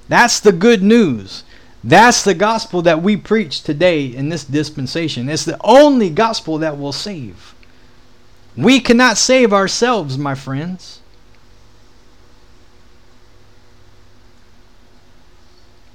That's 0.09 0.41
the 0.41 0.51
good 0.51 0.83
news. 0.83 1.45
That's 1.83 2.23
the 2.23 2.33
gospel 2.33 2.81
that 2.81 3.01
we 3.01 3.15
preach 3.15 3.63
today 3.63 4.05
in 4.05 4.27
this 4.27 4.43
dispensation. 4.43 5.29
It's 5.29 5.45
the 5.45 5.57
only 5.63 6.09
gospel 6.09 6.57
that 6.59 6.77
will 6.77 6.91
save. 6.91 7.55
We 8.57 8.81
cannot 8.81 9.17
save 9.17 9.53
ourselves, 9.53 10.17
my 10.17 10.35
friends. 10.35 10.99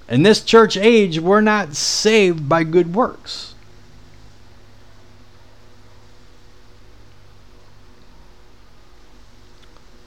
In 0.09 0.23
this 0.23 0.43
church 0.43 0.79
age, 0.79 1.21
we're 1.21 1.43
not 1.43 1.75
saved 1.75 2.49
by 2.49 2.65
good 2.65 2.95
works. 2.95 3.55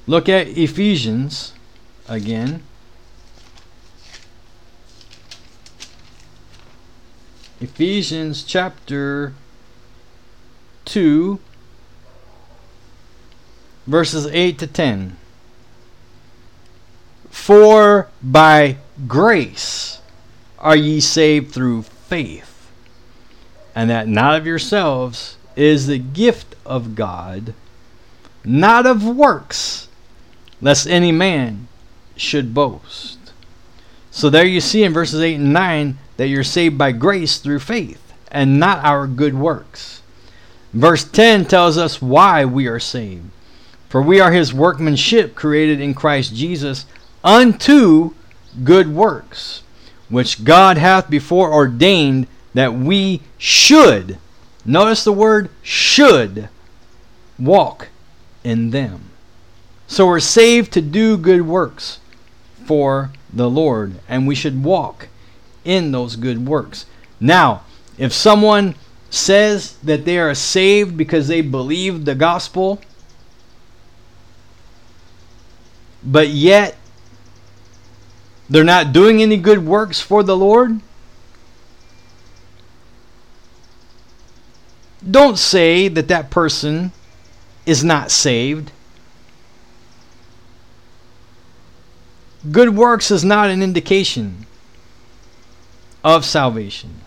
Look 0.08 0.28
at 0.28 0.48
Ephesians 0.48 1.54
again. 2.08 2.64
Ephesians 7.60 8.44
chapter 8.44 9.34
2, 10.86 11.40
verses 13.86 14.26
8 14.28 14.58
to 14.58 14.68
10. 14.68 15.18
For 17.30 18.10
by 18.22 18.78
grace 19.08 20.00
are 20.58 20.76
ye 20.76 21.00
saved 21.00 21.54
through 21.54 21.84
faith, 21.84 22.72
and 23.76 23.90
that 23.90 24.08
not 24.08 24.40
of 24.40 24.48
yourselves 24.48 25.38
is 25.56 25.86
the 25.86 26.00
gift 26.00 26.56
of 26.66 26.96
God, 26.96 27.54
not 28.44 28.86
of 28.86 29.06
works, 29.06 29.88
lest 30.62 30.88
any 30.88 31.12
man 31.12 31.68
should 32.22 32.54
boast. 32.54 33.18
So 34.12 34.30
there 34.30 34.46
you 34.46 34.62
see 34.62 34.84
in 34.84 34.94
verses 34.94 35.22
8 35.22 35.36
and 35.36 35.54
9 35.54 35.98
that 36.18 36.28
you're 36.28 36.44
saved 36.44 36.78
by 36.78 36.92
grace 36.92 37.38
through 37.38 37.60
faith 37.60 38.14
and 38.32 38.60
not 38.60 38.84
our 38.84 39.08
good 39.08 39.34
works. 39.34 40.02
Verse 40.74 41.04
10 41.04 41.46
tells 41.46 41.78
us 41.78 42.02
why 42.02 42.46
we 42.46 42.68
are 42.68 42.80
saved. 42.80 43.30
For 43.90 44.02
we 44.02 44.20
are 44.20 44.32
his 44.32 44.54
workmanship 44.54 45.36
created 45.36 45.82
in 45.82 45.94
Christ 45.94 46.36
Jesus 46.36 46.86
unto 47.24 48.14
good 48.64 48.94
works, 48.94 49.64
which 50.10 50.44
God 50.44 50.78
hath 50.78 51.10
before 51.10 51.54
ordained 51.54 52.28
that 52.54 52.74
we 52.74 53.22
should, 53.38 54.18
notice 54.66 55.04
the 55.04 55.14
word 55.14 55.50
should, 55.62 56.50
walk 57.40 57.90
in 58.44 58.72
them. 58.72 59.10
So 59.88 60.08
we're 60.08 60.20
saved 60.20 60.72
to 60.74 60.82
do 60.82 61.18
good 61.18 61.42
works 61.42 62.00
for 62.72 63.12
the 63.34 63.50
Lord, 63.50 63.96
and 64.08 64.26
we 64.26 64.34
should 64.34 64.64
walk 64.64 65.10
in 65.66 65.92
those 65.92 66.16
good 66.16 66.48
works. 66.48 66.86
Now, 67.20 67.64
if 67.98 68.14
someone 68.14 68.76
says 69.10 69.74
that 69.84 70.06
they 70.06 70.18
are 70.18 70.34
saved 70.34 70.96
because 70.96 71.28
they 71.28 71.42
believe 71.42 72.06
the 72.06 72.16
gospel, 72.16 72.80
but 76.02 76.30
yet 76.30 76.78
they're 78.50 78.64
not 78.64 78.94
doing 78.94 79.22
any 79.22 79.36
good 79.36 79.66
works 79.66 80.00
for 80.00 80.24
the 80.24 80.38
Lord, 80.38 80.80
don't 85.06 85.38
say 85.38 85.90
that 85.90 86.08
that 86.08 86.30
person 86.30 86.94
is 87.66 87.84
not 87.84 88.12
saved. 88.12 88.72
Good 92.50 92.76
works 92.76 93.12
is 93.12 93.24
not 93.24 93.50
an 93.50 93.62
indication 93.62 94.48
of 96.04 96.26
salvation. 96.26 97.02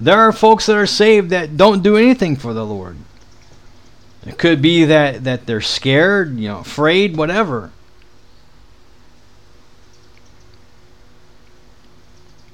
There 0.00 0.18
are 0.18 0.32
folks 0.32 0.66
that 0.66 0.76
are 0.76 0.86
saved 0.86 1.28
that 1.30 1.58
don't 1.58 1.82
do 1.82 1.96
anything 1.96 2.36
for 2.36 2.54
the 2.54 2.64
Lord. 2.64 2.96
It 4.26 4.38
could 4.38 4.62
be 4.62 4.84
that, 4.84 5.24
that 5.24 5.46
they're 5.46 5.60
scared, 5.60 6.38
you 6.38 6.48
know, 6.48 6.60
afraid, 6.60 7.16
whatever. 7.16 7.70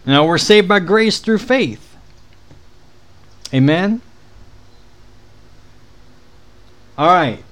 Now 0.05 0.27
we're 0.27 0.39
saved 0.39 0.69
by 0.69 0.81
grace 0.81 1.19
through 1.19 1.39
faith. 1.39 1.97
Amen. 3.55 4.01
All 6.99 7.13
right. 7.13 7.45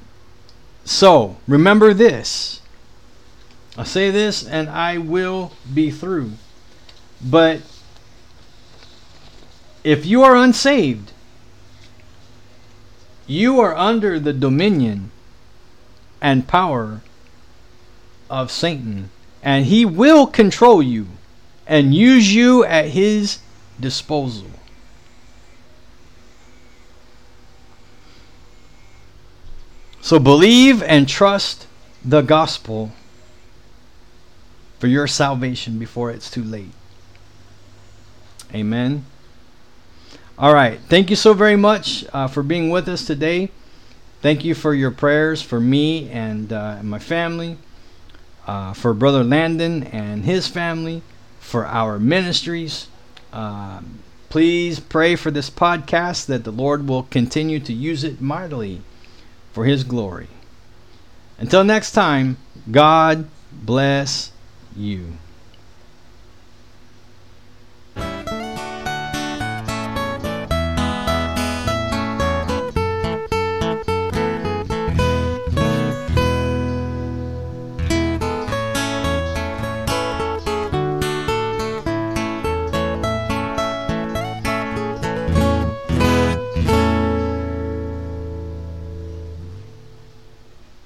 So, 0.85 1.37
remember 1.47 1.95
this. 1.95 2.61
I 3.77 3.85
say 3.85 4.11
this 4.11 4.47
and 4.47 4.69
I 4.69 4.99
will 4.99 5.53
be 5.73 5.91
through. 5.91 6.33
But 7.21 7.61
if 9.83 10.07
you 10.07 10.23
are 10.23 10.37
unsaved, 10.37 11.13
you 13.27 13.61
are 13.61 13.77
under 13.77 14.21
the 14.21 14.33
dominion 14.33 15.11
and 16.21 16.47
power 16.47 17.01
of 18.31 18.51
Satan, 18.51 19.11
and 19.43 19.67
he 19.67 19.85
will 19.85 20.27
control 20.27 20.83
you 20.83 21.09
and 21.67 21.95
use 21.95 22.35
you 22.35 22.65
at 22.65 22.89
his 22.89 23.39
disposal. 23.81 24.51
So 30.01 30.19
believe 30.19 30.83
and 30.83 31.09
trust 31.09 31.67
the 32.05 32.21
gospel 32.21 32.93
for 34.79 34.87
your 34.87 35.07
salvation 35.07 35.79
before 35.79 36.11
it's 36.11 36.31
too 36.31 36.43
late. 36.43 36.73
Amen. 38.55 39.05
All 40.39 40.53
right. 40.53 40.81
Thank 40.89 41.11
you 41.11 41.17
so 41.17 41.35
very 41.35 41.57
much 41.57 42.05
uh, 42.13 42.29
for 42.29 42.43
being 42.43 42.71
with 42.71 42.89
us 42.89 43.07
today. 43.07 43.51
Thank 44.21 44.45
you 44.45 44.55
for 44.55 44.75
your 44.75 44.91
prayers 44.91 45.43
for 45.43 45.61
me 45.61 46.09
and, 46.11 46.53
uh, 46.53 46.79
my 46.83 46.99
family, 46.99 47.59
uh, 48.47 48.73
for 48.73 48.95
Brother 48.95 49.23
Landon 49.23 49.85
and 49.85 50.25
his 50.25 50.49
family, 50.49 51.03
for 51.41 51.67
our 51.67 51.99
ministries. 51.99 52.89
Um, 53.33 53.99
please 54.31 54.81
pray 54.81 55.15
for 55.15 55.31
this 55.31 55.51
podcast 55.51 56.27
that 56.27 56.43
the 56.43 56.51
Lord 56.51 56.89
will 56.89 57.05
continue 57.05 57.61
to 57.61 57.73
use 57.73 58.03
it 58.03 58.21
mightily 58.21 58.81
for 59.53 59.65
His 59.65 59.85
glory. 59.85 60.29
Until 61.39 61.63
next 61.63 61.93
time, 61.93 62.37
God 62.71 63.29
bless 63.53 64.33
you. 64.77 65.24